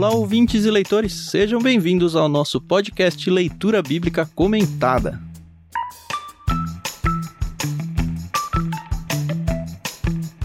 [0.00, 5.20] Olá, ouvintes e leitores, sejam bem-vindos ao nosso podcast Leitura Bíblica Comentada.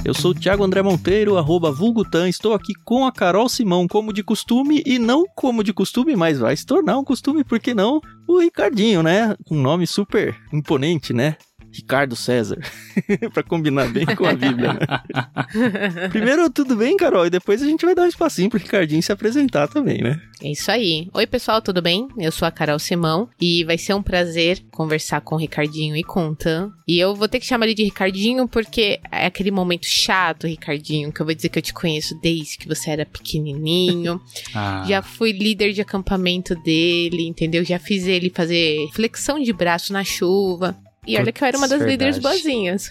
[0.04, 2.28] Eu sou o Thiago André Monteiro, arroba Vulgutan.
[2.28, 6.38] Estou aqui com a Carol Simão, como de costume, e não como de costume, mas
[6.38, 8.02] vai se tornar um costume, por que não?
[8.28, 9.38] O Ricardinho, né?
[9.50, 11.38] Um nome super imponente, né?
[11.76, 12.58] Ricardo César,
[13.34, 14.74] para combinar bem com a Bíblia.
[14.74, 16.08] Né?
[16.10, 17.26] Primeiro, tudo bem, Carol?
[17.26, 20.20] E depois a gente vai dar um espacinho pro Ricardinho se apresentar também, né?
[20.42, 21.10] É isso aí.
[21.14, 22.08] Oi, pessoal, tudo bem?
[22.18, 26.04] Eu sou a Carol Simão e vai ser um prazer conversar com o Ricardinho e
[26.04, 26.72] com o Tan.
[26.88, 31.12] E eu vou ter que chamar ele de Ricardinho porque é aquele momento chato, Ricardinho,
[31.12, 34.22] que eu vou dizer que eu te conheço desde que você era pequenininho.
[34.54, 34.86] ah.
[34.88, 37.64] Já fui líder de acampamento dele, entendeu?
[37.66, 40.78] Já fiz ele fazer flexão de braço na chuva.
[41.08, 41.92] E olha que eu era uma das Verdade.
[41.92, 42.90] líderes boazinhas.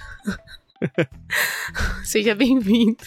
[2.05, 3.05] Seja bem-vindo.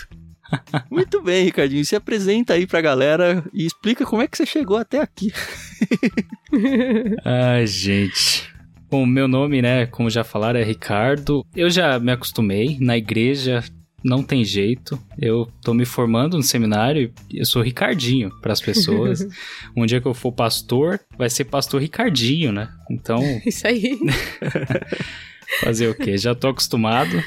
[0.90, 1.86] Muito bem, Ricardinho.
[1.86, 5.32] Se apresenta aí pra galera e explica como é que você chegou até aqui.
[7.24, 8.50] Ai, gente.
[8.90, 11.46] Bom, meu nome, né, como já falaram, é Ricardo.
[11.54, 13.62] Eu já me acostumei na igreja,
[14.08, 14.98] não tem jeito.
[15.20, 19.28] Eu tô me formando no seminário e eu sou Ricardinho para as pessoas.
[19.76, 22.70] um dia que eu for pastor, vai ser pastor Ricardinho, né?
[22.90, 23.20] Então.
[23.46, 24.00] Isso aí.
[25.62, 26.18] fazer o quê?
[26.18, 27.22] Já tô acostumado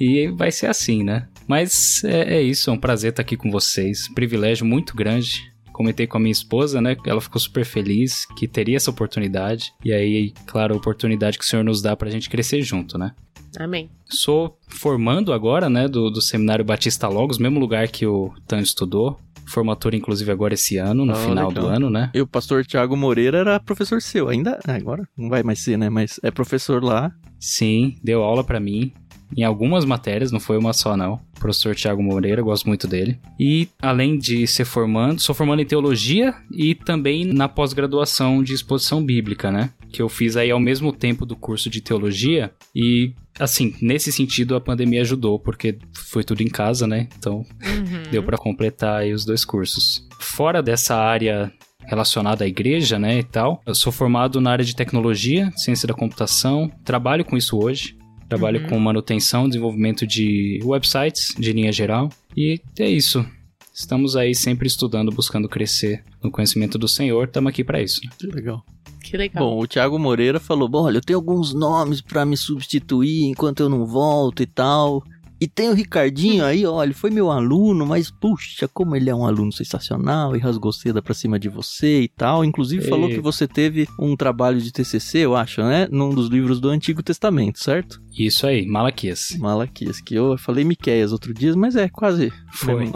[0.00, 1.28] e vai ser assim, né?
[1.46, 4.08] Mas é, é isso, é um prazer estar aqui com vocês.
[4.12, 6.96] Privilégio muito grande comentei com a minha esposa, né?
[7.04, 9.74] Ela ficou super feliz que teria essa oportunidade.
[9.84, 13.14] E aí, claro, a oportunidade que o Senhor nos dá pra gente crescer junto, né?
[13.58, 13.90] Amém.
[14.04, 19.18] Sou formando agora, né, do, do Seminário Batista Logos, mesmo lugar que o Tan estudou.
[19.48, 21.64] Formatura, inclusive, agora esse ano, no oh, final legal.
[21.64, 22.10] do ano, né?
[22.12, 24.58] E o pastor Tiago Moreira era professor seu, ainda?
[24.66, 25.88] Ah, agora não vai mais ser, né?
[25.88, 27.12] Mas é professor lá.
[27.38, 28.92] Sim, deu aula para mim
[29.34, 31.14] em algumas matérias, não foi uma só não.
[31.36, 33.18] O professor Tiago Moreira, gosto muito dele.
[33.38, 39.04] E além de ser formando, sou formando em teologia e também na pós-graduação de exposição
[39.04, 39.70] bíblica, né?
[39.90, 44.56] Que eu fiz aí ao mesmo tempo do curso de teologia e assim, nesse sentido
[44.56, 47.08] a pandemia ajudou, porque foi tudo em casa, né?
[47.18, 48.10] Então uhum.
[48.10, 50.06] deu para completar aí os dois cursos.
[50.18, 51.52] Fora dessa área
[51.86, 53.62] relacionada à igreja, né, e tal.
[53.64, 57.96] Eu sou formado na área de tecnologia, ciência da computação, trabalho com isso hoje.
[58.28, 58.68] Trabalho uhum.
[58.68, 62.10] com manutenção, desenvolvimento de websites de linha geral.
[62.36, 63.24] E é isso.
[63.72, 67.24] Estamos aí sempre estudando, buscando crescer no conhecimento do Senhor.
[67.24, 68.00] Estamos aqui para isso.
[68.18, 68.64] Que legal.
[69.02, 69.44] Que legal.
[69.44, 73.60] Bom, o Thiago Moreira falou: Bom, olha, eu tenho alguns nomes para me substituir enquanto
[73.60, 75.04] eu não volto e tal.
[75.40, 79.26] E tem o Ricardinho aí, olha, foi meu aluno, mas puxa, como ele é um
[79.26, 82.44] aluno sensacional e rasgou seda pra cima de você e tal.
[82.44, 85.86] Inclusive falou que você teve um trabalho de TCC, eu acho, né?
[85.90, 88.00] Num dos livros do Antigo Testamento, certo?
[88.18, 89.36] Isso aí, Malaquias.
[89.38, 92.32] Malaquias, que eu falei Miqueias outro dia, mas é quase.
[92.52, 92.86] Foi.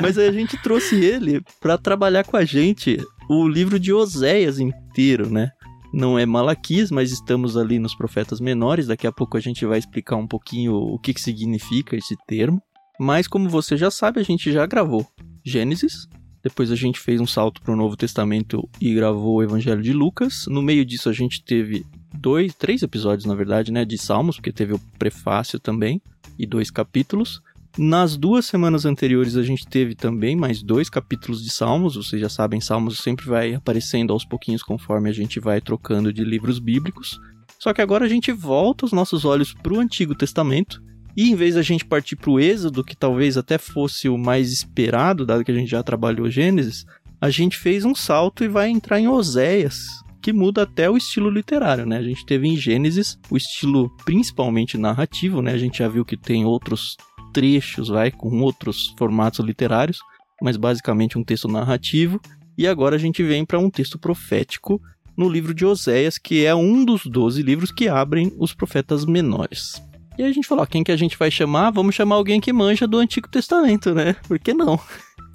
[0.00, 2.98] mas aí a gente trouxe ele para trabalhar com a gente
[3.28, 5.50] o livro de Oséias inteiro, né?
[5.94, 8.88] Não é Malaquias, mas estamos ali nos profetas menores.
[8.88, 12.60] Daqui a pouco a gente vai explicar um pouquinho o que, que significa esse termo.
[12.98, 15.06] Mas como você já sabe, a gente já gravou
[15.44, 16.08] Gênesis.
[16.42, 19.92] Depois a gente fez um salto para o Novo Testamento e gravou o Evangelho de
[19.92, 20.46] Lucas.
[20.48, 24.52] No meio disso a gente teve dois, três episódios, na verdade, né, de Salmos, porque
[24.52, 26.02] teve o prefácio também
[26.36, 27.40] e dois capítulos.
[27.76, 31.96] Nas duas semanas anteriores a gente teve também mais dois capítulos de Salmos.
[31.96, 36.22] Vocês já sabem, Salmos sempre vai aparecendo aos pouquinhos conforme a gente vai trocando de
[36.22, 37.20] livros bíblicos.
[37.58, 40.80] Só que agora a gente volta os nossos olhos para o Antigo Testamento
[41.16, 44.52] e em vez da gente partir para o Êxodo, que talvez até fosse o mais
[44.52, 46.84] esperado, dado que a gente já trabalhou Gênesis,
[47.20, 49.86] a gente fez um salto e vai entrar em Oséias,
[50.22, 51.98] que muda até o estilo literário, né?
[51.98, 55.52] A gente teve em Gênesis o estilo principalmente narrativo, né?
[55.52, 56.96] A gente já viu que tem outros
[57.34, 59.98] trechos, vai, com outros formatos literários,
[60.40, 62.20] mas basicamente um texto narrativo.
[62.56, 64.80] E agora a gente vem para um texto profético
[65.16, 69.82] no livro de Oséias, que é um dos 12 livros que abrem os profetas menores.
[70.16, 71.70] E aí a gente falou, quem que a gente vai chamar?
[71.70, 74.14] Vamos chamar alguém que manja do Antigo Testamento, né?
[74.28, 74.78] Por que não?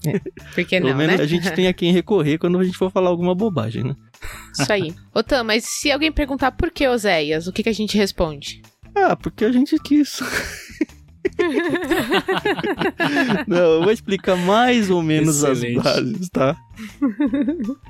[0.06, 1.23] É, por que Pelo não, menos né?
[1.23, 3.95] a gente tem a quem recorrer quando a gente for falar alguma bobagem, né?
[4.57, 4.94] Isso aí.
[5.13, 8.62] Otan, mas se alguém perguntar por que Oséias, o que, que a gente responde?
[8.95, 10.19] Ah, porque a gente quis.
[13.47, 15.77] Não, eu vou explicar mais ou menos Excelente.
[15.77, 16.57] as bases, tá?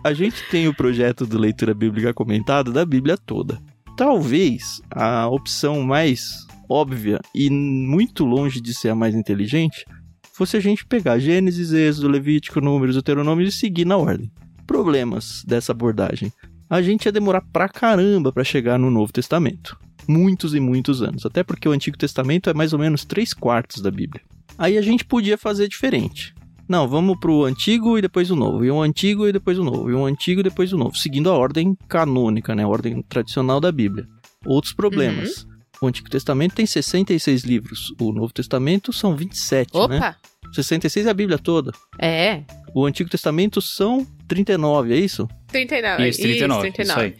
[0.03, 3.59] A gente tem o projeto do Leitura Bíblica Comentada da Bíblia toda.
[3.97, 9.85] Talvez a opção mais óbvia e muito longe de ser a mais inteligente
[10.33, 14.31] fosse a gente pegar Gênesis, Êxodo, Levítico, Números, Deuteronômio e seguir na ordem.
[14.65, 16.31] Problemas dessa abordagem.
[16.69, 19.77] A gente ia demorar pra caramba para chegar no Novo Testamento
[20.09, 23.79] muitos e muitos anos, até porque o Antigo Testamento é mais ou menos três quartos
[23.79, 24.23] da Bíblia.
[24.57, 26.33] Aí a gente podia fazer diferente.
[26.67, 29.89] Não, vamos pro antigo e depois o novo, e o antigo e depois o novo,
[29.89, 32.63] e o antigo e depois o novo, seguindo a ordem canônica, né?
[32.63, 34.07] A ordem tradicional da Bíblia.
[34.45, 35.43] Outros problemas.
[35.43, 35.49] Uhum.
[35.81, 39.97] O Antigo Testamento tem 66 livros, o Novo Testamento são 27, né?
[39.97, 40.17] Opa!
[40.51, 41.71] 66 é a Bíblia toda.
[41.99, 42.43] É.
[42.73, 45.27] O Antigo Testamento são 39, é isso?
[45.47, 46.07] 39.
[46.07, 46.67] Isso, 39.
[46.69, 47.15] Isso, Isso aí.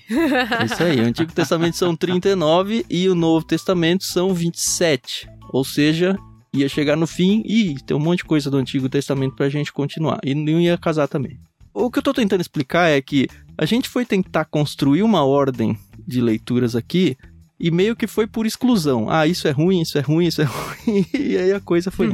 [0.62, 1.00] É isso aí.
[1.02, 5.28] O Antigo Testamento são 39 e o Novo Testamento são 27.
[5.52, 6.16] Ou seja,
[6.54, 9.74] ia chegar no fim e tem um monte de coisa do Antigo Testamento pra gente
[9.74, 10.20] continuar.
[10.24, 11.38] E não ia casar também.
[11.74, 13.28] O que eu tô tentando explicar é que
[13.58, 15.78] a gente foi tentar construir uma ordem
[16.08, 17.18] de leituras aqui
[17.60, 19.10] e meio que foi por exclusão.
[19.10, 21.06] Ah, isso é ruim, isso é ruim, isso é ruim.
[21.14, 22.10] E aí a coisa foi.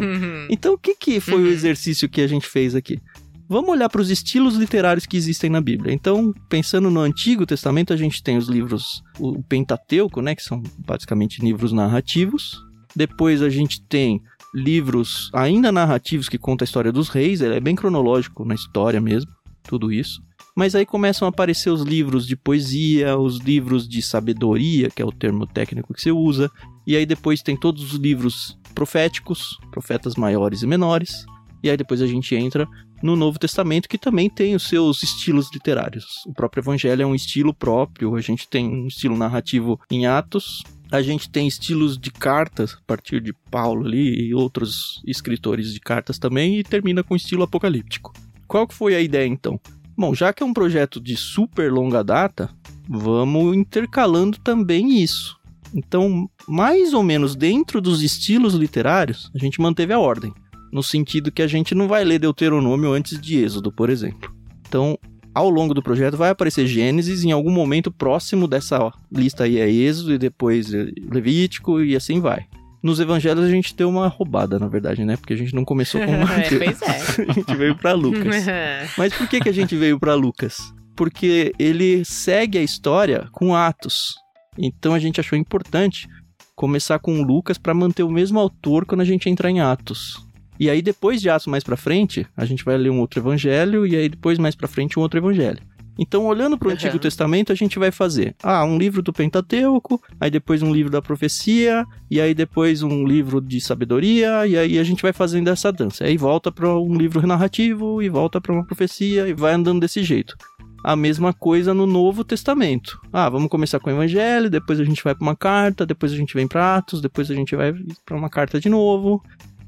[0.50, 1.48] Então, o que, que foi o Uhum.
[1.48, 3.00] exercício que a gente fez aqui?
[3.48, 5.94] Vamos olhar para os estilos literários que existem na Bíblia.
[5.94, 10.64] Então, pensando no Antigo Testamento, a gente tem os livros, o Pentateuco, né, que são
[10.80, 12.60] basicamente livros narrativos.
[12.96, 14.20] Depois a gente tem
[14.54, 19.00] livros ainda narrativos que contam a história dos reis, ele é bem cronológico na história
[19.00, 19.30] mesmo,
[19.64, 20.24] tudo isso.
[20.56, 25.06] Mas aí começam a aparecer os livros de poesia, os livros de sabedoria, que é
[25.06, 26.50] o termo técnico que você usa,
[26.88, 31.26] e aí depois tem todos os livros proféticos, profetas maiores e menores.
[31.62, 32.68] E aí depois a gente entra
[33.02, 36.06] no Novo Testamento, que também tem os seus estilos literários.
[36.26, 40.64] O próprio Evangelho é um estilo próprio, a gente tem um estilo narrativo em Atos,
[40.92, 45.80] a gente tem estilos de cartas, a partir de Paulo ali e outros escritores de
[45.80, 48.14] cartas também, e termina com estilo apocalíptico.
[48.48, 49.60] Qual que foi a ideia então?
[49.98, 52.50] Bom, já que é um projeto de super longa data,
[52.88, 55.38] vamos intercalando também isso.
[55.74, 60.34] Então, mais ou menos dentro dos estilos literários, a gente manteve a ordem.
[60.76, 64.30] No sentido que a gente não vai ler Deuteronômio antes de Êxodo, por exemplo.
[64.68, 65.00] Então,
[65.34, 69.72] ao longo do projeto vai aparecer Gênesis, em algum momento próximo dessa lista aí é
[69.72, 72.46] Êxodo e depois é Levítico e assim vai.
[72.84, 75.16] Nos evangelhos a gente deu uma roubada, na verdade, né?
[75.16, 76.62] Porque a gente não começou com É, Mateus.
[76.62, 77.24] pois é.
[77.32, 78.46] a gente veio pra Lucas.
[79.00, 80.58] Mas por que, que a gente veio para Lucas?
[80.94, 84.14] Porque ele segue a história com Atos.
[84.58, 86.06] Então a gente achou importante
[86.54, 90.25] começar com Lucas para manter o mesmo autor quando a gente entrar em Atos.
[90.60, 93.86] E aí depois de Atos mais para frente, a gente vai ler um outro evangelho
[93.86, 95.60] e aí depois mais para frente um outro evangelho.
[95.98, 96.76] Então, olhando para o Uhum.
[96.76, 100.92] Antigo Testamento, a gente vai fazer ah, um livro do Pentateuco, aí depois um livro
[100.92, 105.50] da profecia, e aí depois um livro de sabedoria, e aí a gente vai fazendo
[105.50, 106.04] essa dança.
[106.04, 110.04] Aí volta para um livro narrativo, e volta para uma profecia, e vai andando desse
[110.04, 110.36] jeito.
[110.84, 113.00] A mesma coisa no Novo Testamento.
[113.12, 116.16] Ah, vamos começar com o Evangelho, depois a gente vai para uma carta, depois a
[116.16, 117.74] gente vem para Atos, depois a gente vai
[118.06, 119.24] para uma carta de novo,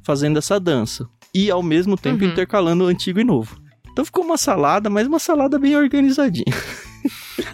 [0.07, 1.05] fazendo essa dança.
[1.35, 2.31] E ao mesmo tempo Uhum.
[2.31, 3.59] intercalando o antigo e novo.
[3.91, 6.45] Então ficou uma salada, mas uma salada bem organizadinha.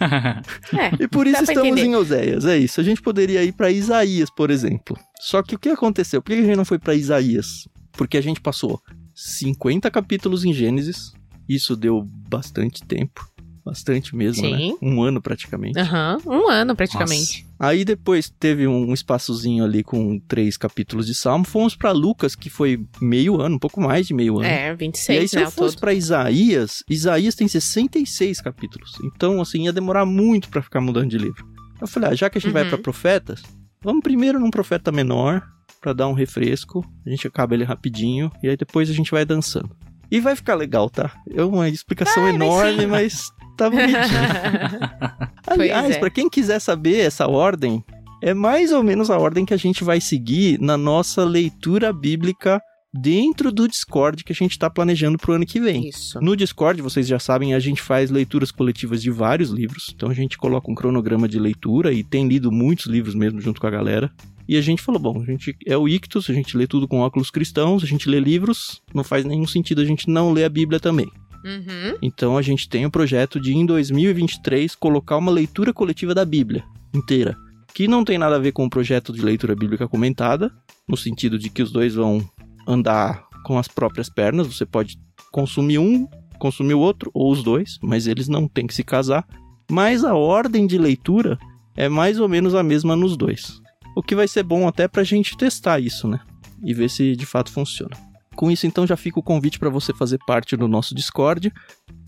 [0.00, 1.04] É.
[1.04, 1.84] E por isso estamos entender.
[1.84, 2.80] em Oséias, é isso.
[2.80, 4.96] A gente poderia ir para Isaías, por exemplo.
[5.20, 6.20] Só que o que aconteceu?
[6.22, 7.68] Por que a gente não foi para Isaías?
[7.92, 8.80] Porque a gente passou
[9.14, 11.12] 50 capítulos em Gênesis.
[11.48, 13.24] Isso deu bastante tempo.
[13.64, 14.56] Bastante mesmo, né?
[14.58, 14.76] Sim.
[14.82, 15.78] Um ano praticamente.
[15.78, 17.46] Aham, um ano praticamente.
[17.58, 21.44] Aí depois teve um espaçozinho ali com três capítulos de Salmo.
[21.44, 24.46] Fomos para Lucas, que foi meio ano, um pouco mais de meio ano.
[24.46, 28.92] É, E aí, 26, se né, eu fosse pra Isaías, Isaías tem 66 capítulos.
[29.04, 31.46] Então, assim, ia demorar muito pra ficar mudando de livro.
[31.80, 32.68] Eu falei, ah, já que a gente vai Uhum.
[32.70, 33.42] pra profetas,
[33.82, 35.42] vamos primeiro num profeta menor,
[35.80, 36.84] pra dar um refresco.
[37.06, 39.70] A gente acaba ele rapidinho, e aí depois a gente vai dançando.
[40.10, 41.12] E vai ficar legal, tá?
[41.30, 43.98] É uma explicação Vai, vai enorme, mas tá bonitinho.
[45.46, 45.98] Aliás, é.
[45.98, 47.84] pra quem quiser saber essa ordem,
[48.22, 52.60] é mais ou menos a ordem que a gente vai seguir na nossa leitura bíblica
[52.94, 55.88] dentro do Discord que a gente tá planejando pro ano que vem.
[55.88, 56.20] Isso.
[56.20, 59.92] No Discord, vocês já sabem, a gente faz leituras coletivas de vários livros.
[59.94, 63.60] Então a gente coloca um cronograma de leitura e tem lido muitos livros mesmo junto
[63.60, 64.10] com a galera.
[64.46, 67.00] E a gente falou, bom, a gente é o Ictus, a gente lê tudo com
[67.00, 70.50] óculos cristãos, a gente lê livros, não faz nenhum sentido a gente não ler a
[70.50, 71.10] Bíblia também.
[71.44, 71.98] Uhum.
[72.00, 76.64] Então a gente tem o projeto de em 2023 colocar uma leitura coletiva da Bíblia
[76.94, 77.36] inteira,
[77.74, 80.50] que não tem nada a ver com o projeto de leitura bíblica comentada,
[80.88, 82.26] no sentido de que os dois vão
[82.66, 84.98] andar com as próprias pernas, você pode
[85.30, 86.08] consumir um,
[86.38, 89.26] consumir o outro ou os dois, mas eles não têm que se casar.
[89.70, 91.38] Mas a ordem de leitura
[91.76, 93.60] é mais ou menos a mesma nos dois.
[93.96, 96.20] O que vai ser bom até pra gente testar isso, né?
[96.62, 97.96] E ver se de fato funciona.
[98.34, 101.52] Com isso, então, já fica o convite para você fazer parte do nosso Discord.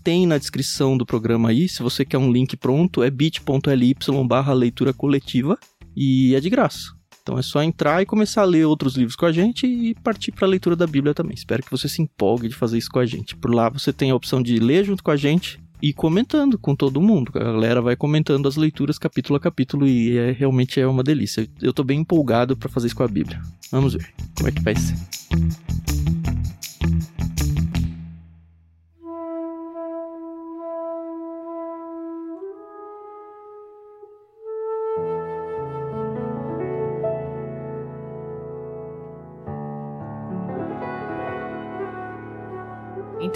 [0.03, 4.53] Tem na descrição do programa aí, se você quer um link pronto, é bit.ly barra
[4.53, 5.57] leitura coletiva
[5.95, 6.97] e é de graça.
[7.27, 10.31] Então é só entrar e começar a ler outros livros com a gente e partir
[10.31, 11.33] para a leitura da Bíblia também.
[11.33, 13.35] Espero que você se empolgue de fazer isso com a gente.
[13.35, 16.73] Por lá você tem a opção de ler junto com a gente e comentando com
[16.73, 17.31] todo mundo.
[17.35, 21.45] A galera vai comentando as leituras capítulo a capítulo e é, realmente é uma delícia.
[21.61, 23.41] Eu tô bem empolgado para fazer isso com a Bíblia.
[23.71, 24.07] Vamos ver
[24.37, 24.95] como é que vai ser.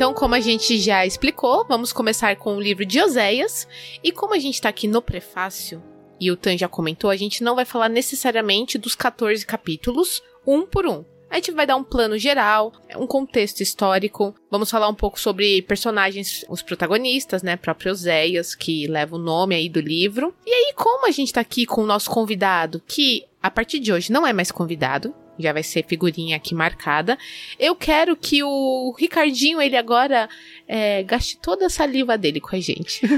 [0.01, 3.67] Então, como a gente já explicou, vamos começar com o livro de Oséias.
[4.03, 5.79] E como a gente está aqui no prefácio,
[6.19, 10.65] e o Tan já comentou, a gente não vai falar necessariamente dos 14 capítulos, um
[10.65, 11.05] por um.
[11.29, 14.33] A gente vai dar um plano geral, um contexto histórico.
[14.49, 17.55] Vamos falar um pouco sobre personagens, os protagonistas, né?
[17.55, 20.33] Próprio Oséias, que leva o nome aí do livro.
[20.43, 23.93] E aí, como a gente tá aqui com o nosso convidado, que a partir de
[23.93, 27.17] hoje não é mais convidado, já vai ser figurinha aqui marcada.
[27.59, 30.29] Eu quero que o Ricardinho, ele agora
[30.67, 33.01] é, gaste toda a saliva dele com a gente.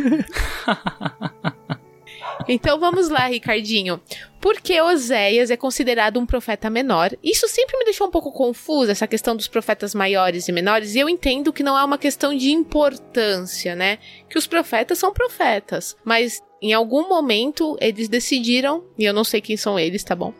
[2.47, 4.01] Então vamos lá, Ricardinho.
[4.41, 7.11] Por que Oséias é considerado um profeta menor?
[7.23, 10.99] Isso sempre me deixou um pouco confuso, essa questão dos profetas maiores e menores, e
[10.99, 13.99] eu entendo que não é uma questão de importância, né?
[14.29, 19.39] Que os profetas são profetas, mas em algum momento eles decidiram, e eu não sei
[19.39, 20.33] quem são eles, tá bom?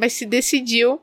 [0.00, 0.98] Mas se decidiu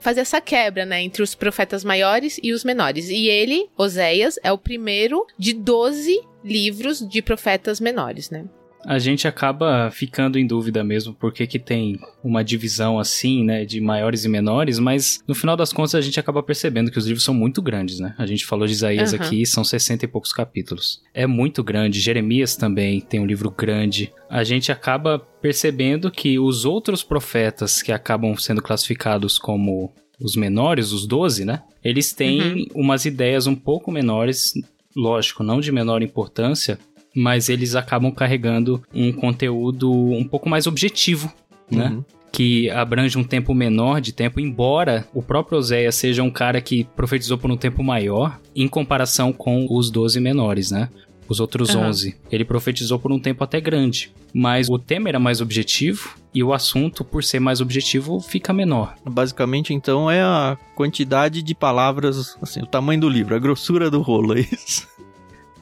[0.00, 3.08] fazer essa quebra, né, entre os profetas maiores e os menores.
[3.08, 8.44] E ele, Oséias, é o primeiro de 12 livros de profetas menores, né?
[8.84, 13.80] A gente acaba ficando em dúvida mesmo porque que tem uma divisão assim, né, de
[13.80, 17.24] maiores e menores, mas no final das contas a gente acaba percebendo que os livros
[17.24, 18.14] são muito grandes, né?
[18.18, 19.18] A gente falou de Isaías uhum.
[19.20, 21.02] aqui, são 60 e poucos capítulos.
[21.12, 22.00] É muito grande.
[22.00, 24.12] Jeremias também tem um livro grande.
[24.28, 30.92] A gente acaba percebendo que os outros profetas que acabam sendo classificados como os menores,
[30.92, 31.62] os 12, né?
[31.82, 32.66] Eles têm uhum.
[32.74, 34.52] umas ideias um pouco menores,
[34.96, 36.78] lógico, não de menor importância,
[37.18, 41.32] mas eles acabam carregando um conteúdo um pouco mais objetivo,
[41.70, 41.88] né?
[41.88, 42.04] Uhum.
[42.30, 46.84] Que abrange um tempo menor de tempo, embora o próprio Oséias seja um cara que
[46.84, 50.88] profetizou por um tempo maior, em comparação com os 12 menores, né?
[51.28, 51.86] Os outros uhum.
[51.86, 52.16] 11.
[52.30, 54.12] Ele profetizou por um tempo até grande.
[54.32, 58.94] Mas o tema era mais objetivo e o assunto, por ser mais objetivo, fica menor.
[59.04, 64.00] Basicamente, então, é a quantidade de palavras, assim, o tamanho do livro, a grossura do
[64.00, 64.86] rolo, é isso.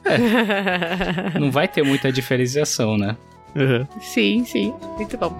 [0.09, 1.39] É.
[1.39, 3.15] Não vai ter muita diferenciação, né?
[3.55, 3.87] Uhum.
[4.01, 4.73] Sim, sim.
[4.97, 5.35] Muito bom.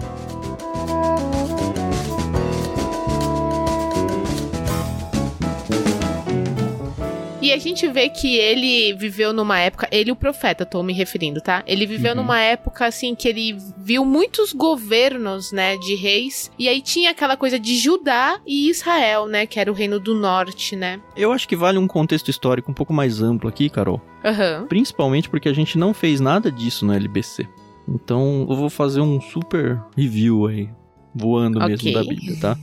[7.48, 11.40] E a gente vê que ele viveu numa época, ele o profeta, tô me referindo,
[11.40, 11.62] tá?
[11.66, 12.18] Ele viveu uhum.
[12.18, 17.38] numa época assim que ele viu muitos governos, né, de reis, e aí tinha aquela
[17.38, 21.00] coisa de Judá e Israel, né, que era o reino do norte, né?
[21.16, 24.02] Eu acho que vale um contexto histórico um pouco mais amplo aqui, Carol.
[24.22, 24.66] Uhum.
[24.66, 27.48] Principalmente porque a gente não fez nada disso no LBC.
[27.88, 30.68] Então eu vou fazer um super review aí
[31.14, 31.70] voando okay.
[31.70, 32.58] mesmo da Bíblia, tá?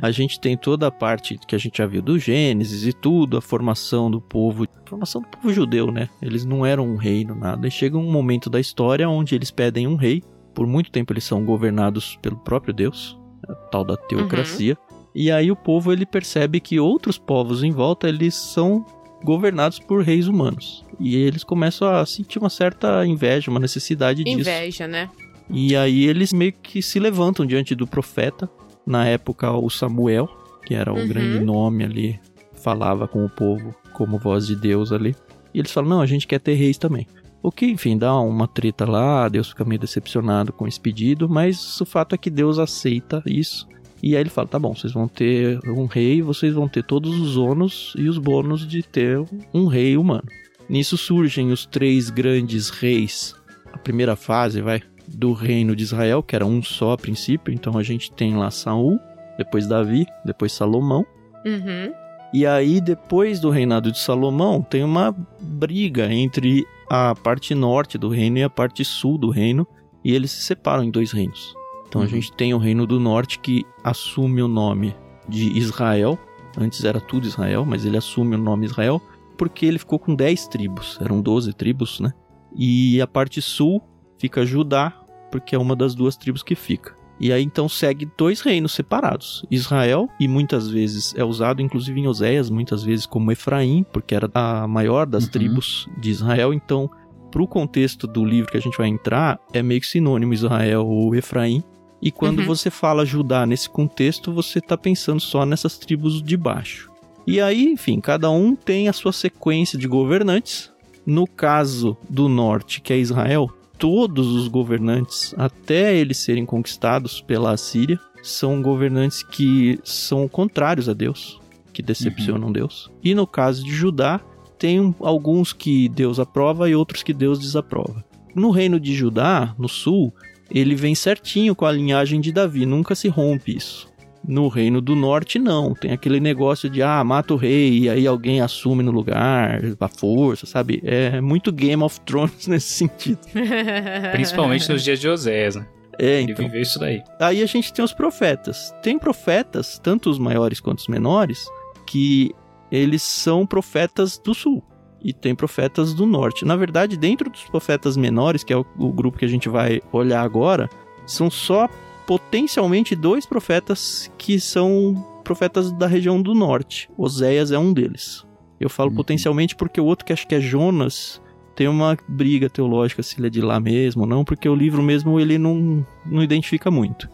[0.00, 3.36] a gente tem toda a parte que a gente já viu do Gênesis e tudo,
[3.36, 6.08] a formação do povo, formação do povo judeu, né?
[6.20, 7.66] Eles não eram um reino, nada.
[7.66, 10.22] E chega um momento da história onde eles pedem um rei.
[10.54, 14.76] Por muito tempo eles são governados pelo próprio Deus, a tal da teocracia.
[14.90, 14.96] Uhum.
[15.14, 18.84] E aí o povo ele percebe que outros povos em volta eles são
[19.22, 20.84] governados por reis humanos.
[20.98, 24.50] E eles começam a sentir uma certa inveja, uma necessidade inveja, disso.
[24.50, 25.10] Inveja, né?
[25.52, 28.50] E aí eles meio que se levantam diante do profeta,
[28.86, 30.28] na época o Samuel,
[30.64, 31.06] que era o uhum.
[31.06, 32.20] grande nome ali,
[32.54, 35.14] falava com o povo como voz de Deus ali.
[35.52, 37.06] E eles falam: "Não, a gente quer ter reis também".
[37.42, 41.80] O que, enfim, dá uma treta lá, Deus fica meio decepcionado com esse pedido, mas
[41.80, 43.66] o fato é que Deus aceita isso.
[44.02, 47.18] E aí ele fala: tá bom, vocês vão ter um rei, vocês vão ter todos
[47.20, 50.26] os ônus e os bônus de ter um rei humano.
[50.68, 53.34] Nisso surgem os três grandes reis.
[53.72, 54.82] A primeira fase, vai,
[55.14, 57.52] do reino de Israel, que era um só a princípio.
[57.52, 58.98] Então a gente tem lá Saul,
[59.38, 61.04] depois Davi, depois Salomão.
[61.44, 61.92] Uhum.
[62.32, 68.08] E aí, depois do reinado de Salomão, tem uma briga entre a parte norte do
[68.08, 69.66] reino e a parte sul do reino,
[70.02, 71.54] e eles se separam em dois reinos.
[71.86, 72.06] Então uhum.
[72.06, 74.96] a gente tem o reino do norte que assume o nome
[75.28, 76.18] de Israel.
[76.56, 79.00] Antes era tudo Israel, mas ele assume o nome Israel
[79.36, 82.12] porque ele ficou com 10 tribos, eram 12 tribos, né?
[82.54, 83.82] E a parte sul
[84.18, 85.01] fica Judá,
[85.32, 86.94] porque é uma das duas tribos que fica.
[87.18, 92.06] E aí então segue dois reinos separados: Israel, e muitas vezes é usado, inclusive em
[92.06, 95.30] Oséias, muitas vezes como Efraim, porque era a maior das uhum.
[95.30, 96.52] tribos de Israel.
[96.52, 96.90] Então,
[97.30, 100.86] para o contexto do livro que a gente vai entrar, é meio que sinônimo Israel
[100.86, 101.62] ou Efraim.
[102.00, 102.46] E quando uhum.
[102.46, 106.90] você fala Judá nesse contexto, você está pensando só nessas tribos de baixo.
[107.24, 110.72] E aí, enfim, cada um tem a sua sequência de governantes.
[111.06, 113.48] No caso do norte, que é Israel,
[113.78, 120.92] todos os governantes, até eles serem conquistados pela Assíria, são governantes que são contrários a
[120.92, 121.40] Deus,
[121.72, 122.52] que decepcionam uhum.
[122.52, 122.90] Deus.
[123.02, 124.20] E no caso de Judá,
[124.58, 128.04] tem alguns que Deus aprova e outros que Deus desaprova.
[128.34, 130.14] No reino de Judá, no sul,
[130.50, 133.91] ele vem certinho com a linhagem de Davi, nunca se rompe isso.
[134.26, 135.74] No Reino do Norte, não.
[135.74, 139.88] Tem aquele negócio de, ah, mata o rei e aí alguém assume no lugar, a
[139.88, 140.80] força, sabe?
[140.84, 143.18] É muito Game of Thrones nesse sentido.
[144.12, 145.66] Principalmente nos dias de Oséias, né?
[145.98, 146.46] É, Ele então.
[146.46, 147.02] viveu isso daí.
[147.20, 148.74] Aí a gente tem os profetas.
[148.82, 151.46] Tem profetas, tanto os maiores quanto os menores,
[151.86, 152.32] que
[152.70, 154.64] eles são profetas do sul.
[155.04, 156.44] E tem profetas do norte.
[156.44, 159.80] Na verdade, dentro dos profetas menores, que é o, o grupo que a gente vai
[159.92, 160.70] olhar agora,
[161.04, 161.68] são só
[162.06, 166.88] potencialmente dois profetas que são profetas da região do norte.
[166.96, 168.24] Oséias é um deles.
[168.60, 168.96] Eu falo Uhum.
[168.96, 171.20] potencialmente porque o outro que acho que é Jonas
[171.54, 174.82] tem uma briga teológica se ele é de lá mesmo ou não, porque o livro
[174.82, 177.08] mesmo ele não, não identifica muito.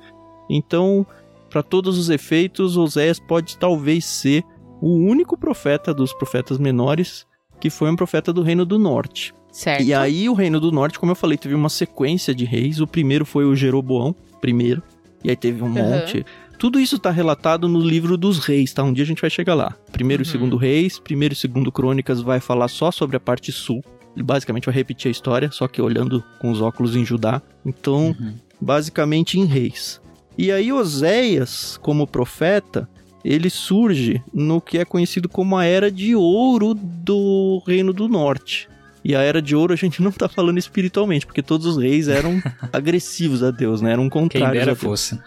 [0.48, 1.06] Então,
[1.50, 4.44] para todos os efeitos, Oséias pode talvez ser
[4.80, 7.26] o único profeta dos profetas menores
[7.60, 9.34] que foi um profeta do Reino do Norte.
[9.50, 9.82] certo.
[9.82, 12.80] E aí o Reino do Norte, como eu falei, teve uma sequência de reis.
[12.80, 14.82] O primeiro foi o Jeroboão, primeiro.
[15.24, 16.24] E aí teve um monte.
[16.58, 18.82] Tudo isso tá relatado no livro dos reis, tá?
[18.82, 19.74] Um dia a gente vai chegar lá.
[19.92, 20.30] Primeiro e Uhum.
[20.32, 23.82] segundo reis, primeiro e segundo crônicas vai falar só sobre a parte sul.
[24.14, 27.40] Ele basicamente vai repetir a história, só que olhando com os óculos em Judá.
[27.64, 28.34] Então, Uhum.
[28.60, 30.00] basicamente em reis.
[30.36, 32.88] E aí Oséias, como profeta,
[33.24, 38.68] ele surge no que é conhecido como a Era de Ouro do Reino do Norte.
[39.08, 42.08] E a Era de Ouro a gente não tá falando espiritualmente, porque todos os reis
[42.08, 43.92] eram agressivos a Deus, né?
[43.92, 44.78] Eram Quem contrários a dera Deus.
[44.78, 45.18] fosse.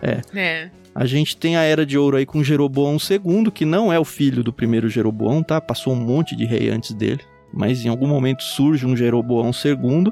[0.00, 0.70] É.
[0.94, 4.06] A gente tem a Era de Ouro aí com Jeroboão II, que não é o
[4.06, 5.60] filho do primeiro Jeroboão, tá?
[5.60, 7.20] Passou um monte de rei antes dele.
[7.52, 10.10] Mas em algum momento surge um Jeroboão II.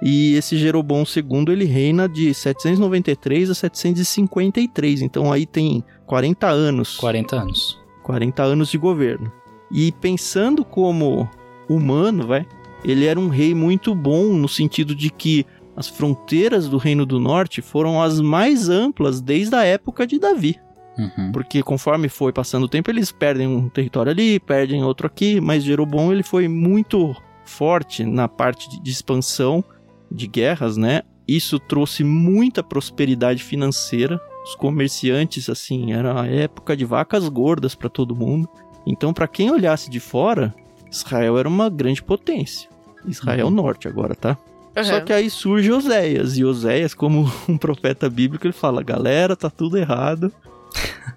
[0.00, 5.02] E esse Jeroboão II, ele reina de 793 a 753.
[5.02, 6.96] Então aí tem 40 anos.
[6.96, 7.78] 40 anos.
[8.02, 9.30] 40 anos de governo.
[9.70, 11.28] E pensando como
[11.68, 12.46] humano, vai,
[12.84, 17.18] ele era um rei muito bom no sentido de que as fronteiras do Reino do
[17.18, 20.58] Norte foram as mais amplas desde a época de Davi.
[20.98, 21.32] Uhum.
[21.32, 25.64] Porque conforme foi passando o tempo, eles perdem um território ali, perdem outro aqui, mas
[25.64, 29.64] Jeroboão ele foi muito forte na parte de, expansão
[30.10, 31.02] de guerras, né?
[31.26, 34.20] Isso trouxe muita prosperidade financeira.
[34.44, 38.48] Os comerciantes, assim, era a época de vacas gordas para todo mundo.
[38.86, 40.54] Então, para quem olhasse de fora,
[40.90, 42.68] Israel era uma grande potência.
[43.06, 43.52] Israel Uhum.
[43.52, 44.36] Norte agora, tá?
[44.82, 45.00] Só Aham.
[45.04, 49.76] que aí surge Oséias, e Oséias, como um profeta bíblico, ele fala: galera, tá tudo
[49.76, 50.32] errado.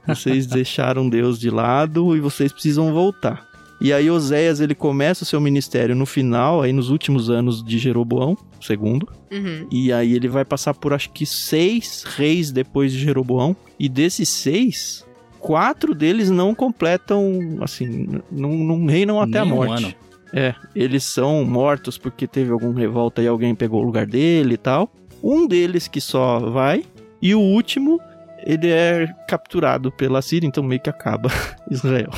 [0.08, 3.48] Vocês deixaram Deus de lado e vocês precisam voltar.
[3.82, 7.78] E aí Oséias ele começa o seu ministério no final, aí nos últimos anos de
[7.78, 9.08] Jeroboão, segundo.
[9.32, 9.68] Uhum.
[9.72, 13.56] E aí ele vai passar por acho que seis reis depois de Jeroboão.
[13.80, 15.06] E desses seis,
[15.40, 19.86] quatro deles não completam, assim, não, não reinam até a Nem um morte.
[19.86, 19.94] ano.
[20.34, 24.58] É, eles são mortos porque teve algum revolta e alguém pegou o lugar dele e
[24.58, 24.92] tal.
[25.24, 26.84] Um deles que só vai,
[27.22, 28.00] e o último,
[28.46, 31.30] ele é capturado pela Síria, então meio que acaba
[31.72, 32.12] Israel.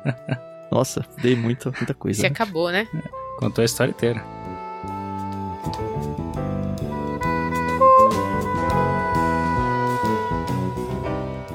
[0.70, 2.18] Nossa, dei muita, muita coisa.
[2.20, 2.28] Se né?
[2.28, 2.86] acabou, né?
[3.38, 4.24] Contou a história inteira.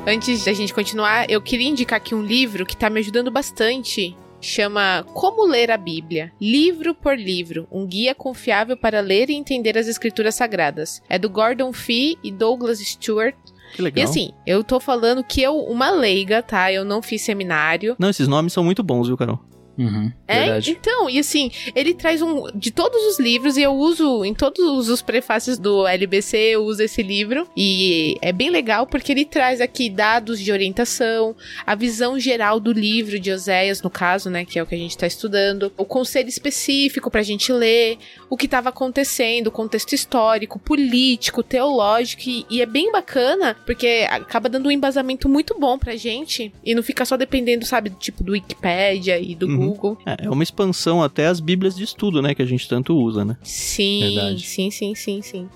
[0.08, 4.15] Antes da gente continuar, eu queria indicar aqui um livro que tá me ajudando bastante.
[4.45, 9.75] Chama Como Ler a Bíblia, livro por livro, um guia confiável para ler e entender
[9.75, 11.01] as escrituras sagradas.
[11.10, 13.36] É do Gordon Fee e Douglas Stewart.
[13.73, 13.99] Que legal.
[13.99, 16.71] E assim, eu tô falando que eu, uma leiga, tá?
[16.71, 17.95] Eu não fiz seminário.
[17.97, 19.39] Não, esses nomes são muito bons, viu, Carol?
[19.77, 20.71] Uhum, É, verdade.
[20.71, 24.88] então, e assim, ele traz um de todos os livros e eu uso em todos
[24.89, 29.59] os prefácios do LBC, eu uso esse livro e é bem legal porque ele traz
[29.59, 31.35] aqui dados de orientação,
[31.65, 34.77] a visão geral do livro de Oséias, no caso, né, que é o que a
[34.77, 37.97] gente tá estudando, o conselho específico pra gente ler,
[38.29, 44.07] o que estava acontecendo, o contexto histórico, político, teológico e, e é bem bacana porque
[44.09, 47.97] acaba dando um embasamento muito bom pra gente e não fica só dependendo, sabe, do
[47.97, 49.64] tipo do Wikipedia e do Uhum.
[49.67, 49.97] Google.
[50.06, 53.23] É, é uma expansão até as bíblias de estudo, né, que a gente tanto usa,
[53.25, 53.38] né?
[53.43, 54.45] Sim, Verdade.
[54.45, 55.49] sim, sim, sim, sim.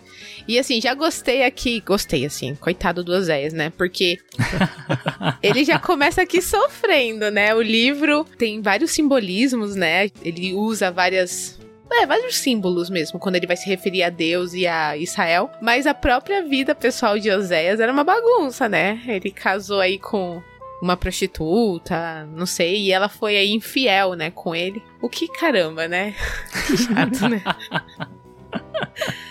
[0.47, 3.71] E assim, já gostei aqui, gostei assim, coitado do Oséias, né?
[3.77, 4.17] Porque
[5.43, 7.53] ele já começa aqui sofrendo, né?
[7.53, 10.09] O livro tem vários simbolismos, né?
[10.23, 11.59] Ele usa várias
[11.91, 15.49] é, vários símbolos mesmo, quando ele vai se referir a Deus e a Israel.
[15.61, 19.01] Mas a própria vida pessoal de Oséias era uma bagunça, né?
[19.07, 20.41] Ele casou aí com
[20.81, 24.81] uma prostituta, não sei, e ela foi aí infiel, né, com ele.
[25.01, 26.15] O que caramba, né?
[26.67, 27.41] Que chato, né?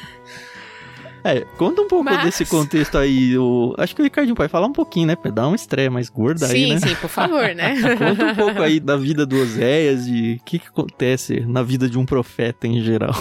[1.25, 3.37] É, conta um pouco Mas- desse contexto aí.
[3.37, 3.75] O...
[3.77, 5.17] Acho que o Ricardinho pode falar um pouquinho, né?
[5.17, 6.81] Pra dar uma estreia mais gorda aí, sim, né?
[6.81, 7.75] sim, por favor, né?
[7.99, 11.89] Conta um pouco aí da vida do Oséias e o que, que acontece na vida
[11.89, 13.15] de um profeta em geral.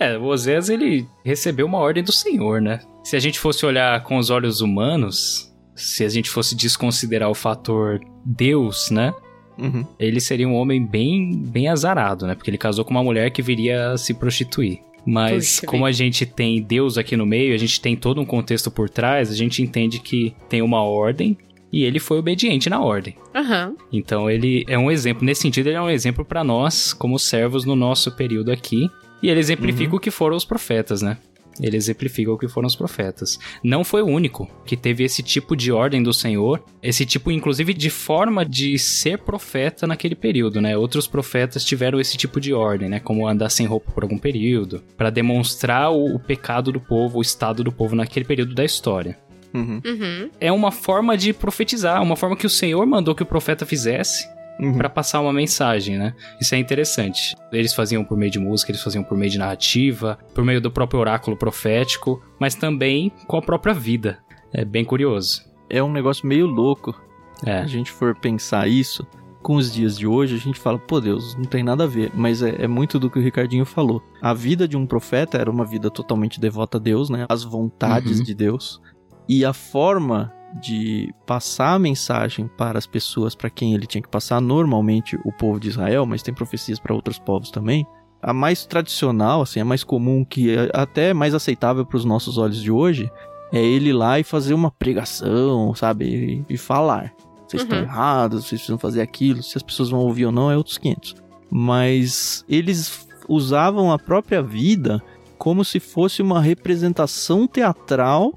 [0.00, 2.80] É, o Oséias, ele recebeu uma ordem do Senhor, né?
[3.04, 7.34] Se a gente fosse olhar com os olhos humanos, se a gente fosse desconsiderar o
[7.34, 9.14] fator Deus, né?
[9.58, 9.86] Uhum.
[9.98, 12.34] Ele seria um homem bem, bem azarado, né?
[12.34, 14.80] Porque ele casou com uma mulher que viria a se prostituir.
[15.06, 18.24] Mas Puxa como a gente tem Deus aqui no meio, a gente tem todo um
[18.24, 21.38] contexto por trás, a gente entende que tem uma ordem
[21.72, 23.14] e ele foi obediente na ordem.
[23.34, 23.76] Aham.
[23.92, 27.64] Então ele é um exemplo, nesse sentido, ele é um exemplo para nós, como servos
[27.64, 28.90] no nosso período aqui.
[29.22, 31.16] E ele exemplifica o que foram os profetas, né?
[31.60, 33.38] Ele exemplifica o que foram os profetas.
[33.62, 37.72] Não foi o único que teve esse tipo de ordem do Senhor, esse tipo, inclusive,
[37.74, 40.76] de forma de ser profeta naquele período, né?
[40.76, 43.00] Outros profetas tiveram esse tipo de ordem, né?
[43.00, 47.22] Como andar sem roupa por algum período, para demonstrar o, o pecado do povo, o
[47.22, 49.18] estado do povo naquele período da história.
[49.54, 49.80] Uhum.
[49.84, 50.30] Uhum.
[50.40, 54.35] É uma forma de profetizar, uma forma que o Senhor mandou que o profeta fizesse
[54.60, 54.78] Uhum.
[54.78, 56.14] Pra passar uma mensagem, né?
[56.40, 57.36] Isso é interessante.
[57.52, 60.70] Eles faziam por meio de música, eles faziam por meio de narrativa, por meio do
[60.70, 64.18] próprio oráculo profético, mas também com a própria vida.
[64.52, 65.42] É bem curioso.
[65.68, 66.94] É um negócio meio louco.
[67.40, 67.58] Se É.
[67.58, 69.06] a gente for pensar isso,
[69.42, 72.10] com os dias de hoje, a gente fala, pô Deus, não tem nada a ver.
[72.14, 74.02] Mas é, é muito do que o Ricardinho falou.
[74.22, 77.26] A vida de um profeta era uma vida totalmente devota a Deus, né?
[77.28, 78.24] As vontades Uhum.
[78.24, 78.80] de Deus.
[79.28, 84.08] E a forma de passar a mensagem para as pessoas para quem ele tinha que
[84.08, 87.86] passar, normalmente o povo de Israel, mas tem profecias para outros povos também.
[88.22, 92.38] A mais tradicional, assim, a mais comum, que é até mais aceitável para os nossos
[92.38, 93.10] olhos de hoje,
[93.52, 96.44] é ele ir lá e fazer uma pregação, sabe?
[96.48, 97.12] E, e falar.
[97.46, 97.84] Vocês estão Uhum.
[97.84, 99.42] errados, vocês precisam fazer aquilo.
[99.42, 101.14] Se as pessoas vão ouvir ou não, é outros 500.
[101.48, 105.00] Mas eles usavam a própria vida
[105.38, 108.32] como se fosse uma representação teatral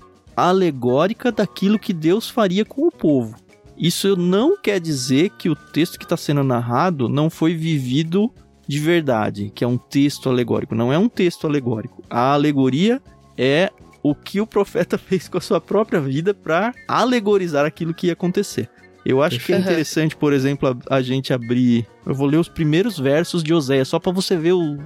[0.48, 3.36] alegórica daquilo que Deus faria com o povo.
[3.78, 8.32] Isso não quer dizer que o texto que está sendo narrado não foi vivido
[8.68, 10.76] de verdade, que é um texto alegórico.
[10.76, 12.04] Não é um texto alegórico.
[12.10, 13.02] A alegoria
[13.38, 13.72] é
[14.04, 18.14] o que o profeta fez com a sua própria vida para alegorizar aquilo que ia
[18.14, 18.70] acontecer.
[19.06, 19.72] Eu acho que é Perfeito.
[19.72, 21.88] interessante, por exemplo, a, a gente abrir.
[22.06, 24.78] Eu vou ler os primeiros versos de Oséias, só para você ver o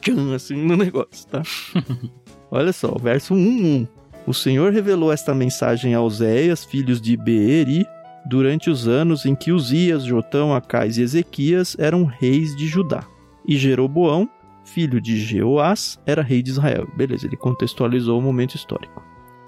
[0.00, 1.42] tchan assim no negócio, tá?
[2.50, 3.88] Olha só, o verso 1:1.
[4.26, 7.84] O Senhor revelou esta mensagem a Oséias, filhos de Beeri,
[8.24, 13.04] durante os anos em que Uzias, Jotão, Acais e Ezequias eram reis de Judá.
[13.46, 14.30] E Jeroboão,
[14.64, 16.86] filho de Jeoás, era rei de Israel.
[16.96, 19.02] Beleza, ele contextualizou o momento histórico.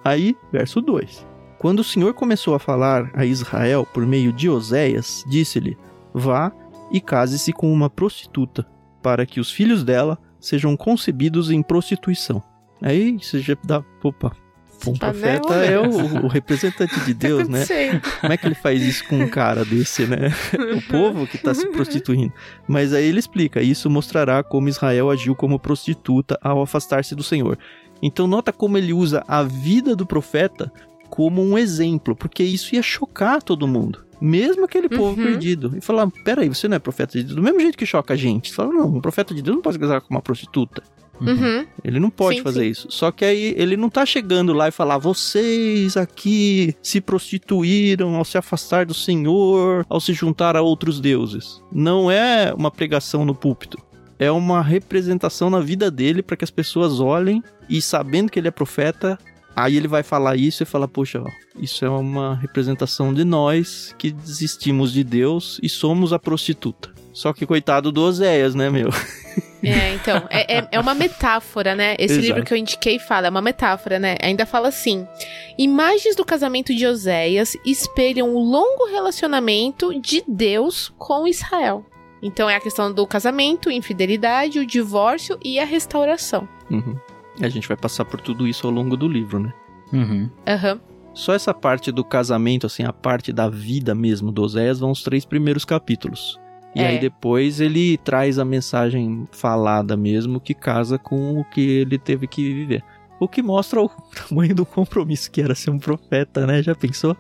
[0.05, 1.25] Aí, verso 2.
[1.59, 5.79] Quando o Senhor começou a falar a Israel por meio de Oséias, disse-lhe:
[6.13, 6.53] Vá
[6.91, 8.67] e case-se com uma prostituta,
[9.01, 12.43] para que os filhos dela sejam concebidos em prostituição.
[12.83, 13.83] Aí você já dá.
[14.03, 14.44] Opa.
[14.91, 15.79] Um Ah, profeta não, é né?
[15.79, 17.65] o, o representante de Deus, né?
[17.67, 18.01] Sei.
[18.21, 20.33] Como é que ele faz isso com um cara desse, né?
[20.77, 22.33] O povo que tá se prostituindo.
[22.69, 27.59] Mas aí ele explica: isso mostrará como Israel agiu como prostituta ao afastar-se do Senhor.
[28.03, 30.71] Então, nota como ele usa a vida do profeta
[31.09, 34.05] como um exemplo, porque isso ia chocar todo mundo.
[34.21, 35.27] Mesmo aquele povo Uhum.
[35.27, 35.73] perdido.
[35.77, 37.37] E falar: peraí, você não é profeta de Deus?
[37.37, 38.49] Do mesmo jeito que choca a gente.
[38.51, 40.83] Você fala: não, um profeta de Deus não pode casar com uma prostituta.
[41.21, 41.67] Uhum.
[41.83, 42.71] Ele não pode Sim, fazer sim.
[42.71, 42.89] isso.
[42.91, 48.25] Só que aí ele não tá chegando lá e falar: vocês aqui se prostituíram ao
[48.25, 51.63] se afastar do Senhor, ao se juntar a outros deuses.
[51.73, 53.79] Não é uma pregação no púlpito.
[54.19, 58.49] É uma representação na vida dele para que as pessoas olhem e sabendo que ele
[58.49, 59.19] é profeta,
[59.57, 63.95] aí ele vai falar isso e fala: Poxa, ó, isso é uma representação de nós
[63.99, 66.93] que desistimos de Deus e somos a prostituta.
[67.15, 68.91] Só que coitado do Oséias, né, meu?
[69.63, 71.95] É, então, é, é, é uma metáfora, né?
[71.99, 72.27] Esse Exato.
[72.27, 74.17] livro que eu indiquei fala, é uma metáfora, né?
[74.21, 75.07] Ainda fala assim:
[75.57, 81.87] imagens do casamento de Oséias espelham o longo relacionamento de Deus com Israel.
[82.23, 86.47] Então é a questão do casamento, infidelidade, o divórcio e a restauração.
[86.71, 86.97] Uhum.
[87.41, 89.53] A gente vai passar por tudo isso ao longo do livro, né?
[89.93, 90.31] Uhum.
[90.47, 90.81] Aham.
[91.15, 95.03] Só essa parte do casamento, assim, a parte da vida mesmo do Oséias, vão os
[95.03, 96.39] três primeiros capítulos.
[96.75, 96.87] E É.
[96.89, 102.27] aí depois ele traz a mensagem falada mesmo que casa com o que ele teve
[102.27, 102.83] que viver.
[103.21, 103.89] O que mostra o
[104.29, 106.63] tamanho do compromisso que era ser um profeta, né?
[106.63, 107.17] Já pensou?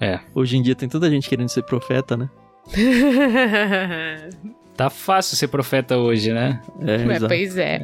[0.00, 0.20] É.
[0.34, 2.28] Hoje em dia tem tanta gente querendo ser profeta, né?
[4.76, 6.60] Tá fácil ser profeta hoje, né?
[6.80, 7.28] É, exato.
[7.28, 7.80] pois é.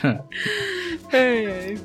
[1.12, 1.76] Ai,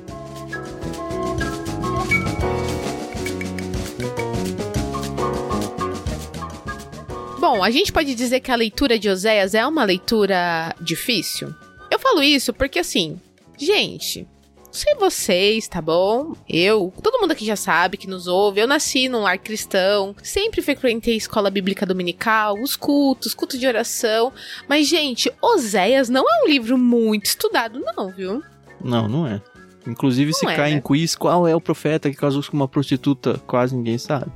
[7.60, 11.54] Bom, a gente pode dizer que a leitura de Oséias é uma leitura difícil?
[11.90, 13.20] Eu falo isso porque, assim,
[13.58, 14.26] gente,
[14.72, 16.32] sei vocês, tá bom?
[16.48, 20.62] Eu, todo mundo aqui já sabe que nos ouve, eu nasci num lar cristão, sempre
[20.62, 24.32] frequentei escola bíblica dominical, os cultos, culto de oração,
[24.66, 28.42] mas, gente, Oséias não é um livro muito estudado, não, viu?
[28.82, 29.42] Não, não é.
[29.86, 30.78] Inclusive, se Não é, cai né?
[30.78, 33.38] em quiz, qual é o profeta que casou com uma prostituta?
[33.46, 34.32] Quase ninguém sabe.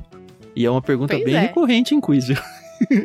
[0.54, 1.40] E é uma pergunta Pois bem é.
[1.40, 2.36] recorrente em quiz, viu?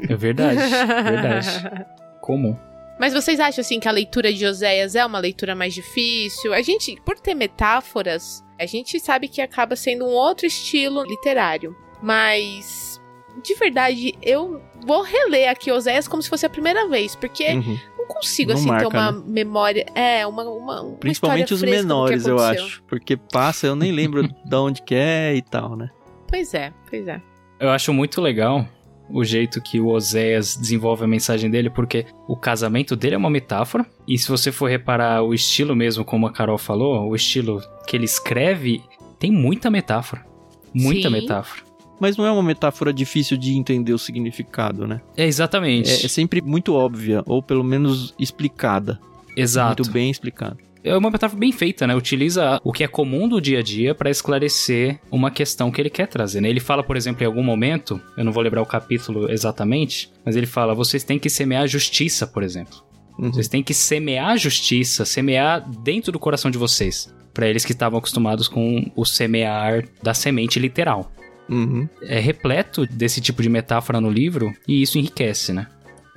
[0.09, 1.85] É verdade, verdade.
[2.21, 2.55] Comum.
[2.99, 6.53] Mas vocês acham assim que a leitura de Oséias é uma leitura mais difícil?
[6.53, 11.75] A gente, por ter metáforas, a gente sabe que acaba sendo um outro estilo literário.
[12.01, 12.99] Mas
[13.43, 17.79] de verdade, eu vou reler aqui Oséias como se fosse a primeira vez, porque Uhum.
[17.97, 19.23] não consigo Não assim marca, ter uma né?
[19.25, 22.83] memória, é, uma, uma, uma Principalmente os menores, eu acho.
[22.83, 25.89] Porque passa, eu nem lembro de onde que é e tal, né?
[26.27, 27.21] Pois é, pois é.
[27.59, 28.67] Eu acho muito legal
[29.09, 33.29] o jeito que o Oséias desenvolve a mensagem dele, porque o casamento dele é uma
[33.29, 33.85] metáfora.
[34.07, 37.95] E se você for reparar o estilo mesmo, como a Carol falou, o estilo que
[37.95, 38.81] ele escreve,
[39.17, 40.25] tem muita metáfora.
[40.73, 41.15] Muita Sim.
[41.15, 41.61] metáfora.
[41.99, 45.01] Mas não é uma metáfora difícil de entender o significado, né?
[45.17, 45.89] É exatamente.
[45.89, 48.99] É, é sempre muito óbvia, ou pelo menos explicada.
[49.35, 49.83] Exato.
[49.83, 50.57] Muito bem explicada.
[50.83, 51.95] É uma metáfora bem feita, né?
[51.95, 55.89] Utiliza o que é comum do dia a dia para esclarecer uma questão que ele
[55.89, 56.49] quer trazer, né?
[56.49, 60.35] Ele fala, por exemplo, em algum momento, eu não vou lembrar o capítulo exatamente, mas
[60.35, 62.81] ele fala: vocês têm que semear justiça, por exemplo.
[63.17, 63.31] Uhum.
[63.31, 67.13] Vocês têm que semear justiça, semear dentro do coração de vocês.
[67.33, 71.11] Para eles que estavam acostumados com o semear da semente literal.
[71.49, 71.89] Uhum.
[72.03, 75.67] É repleto desse tipo de metáfora no livro e isso enriquece, né?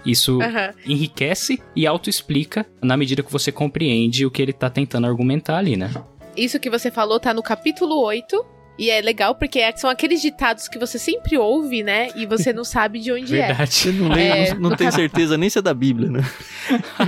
[0.05, 0.73] Isso Aham.
[0.87, 5.77] enriquece e autoexplica na medida que você compreende o que ele tá tentando argumentar ali,
[5.77, 5.91] né?
[6.37, 8.45] Isso que você falou tá no capítulo 8.
[8.79, 12.09] E é legal porque é- são aqueles ditados que você sempre ouve, né?
[12.17, 13.49] E você não sabe de onde é.
[13.49, 13.75] Verdade.
[13.75, 14.55] Você não, lembra, É.
[14.55, 16.21] não, não tem certeza nem se é da Bíblia, né?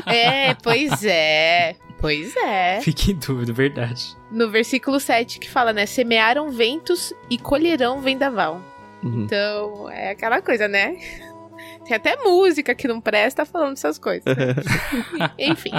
[0.06, 1.74] É, pois é.
[1.98, 2.80] Pois é.
[2.82, 4.14] Fique em dúvida, verdade.
[4.30, 5.86] No versículo 7 que fala, né?
[5.86, 8.60] Semearam ventos e colherão vendaval.
[9.02, 9.24] Uhum.
[9.24, 10.96] Então, é aquela coisa, né?
[11.84, 14.24] Tem até música que não presta falando essas coisas.
[15.38, 15.70] Enfim.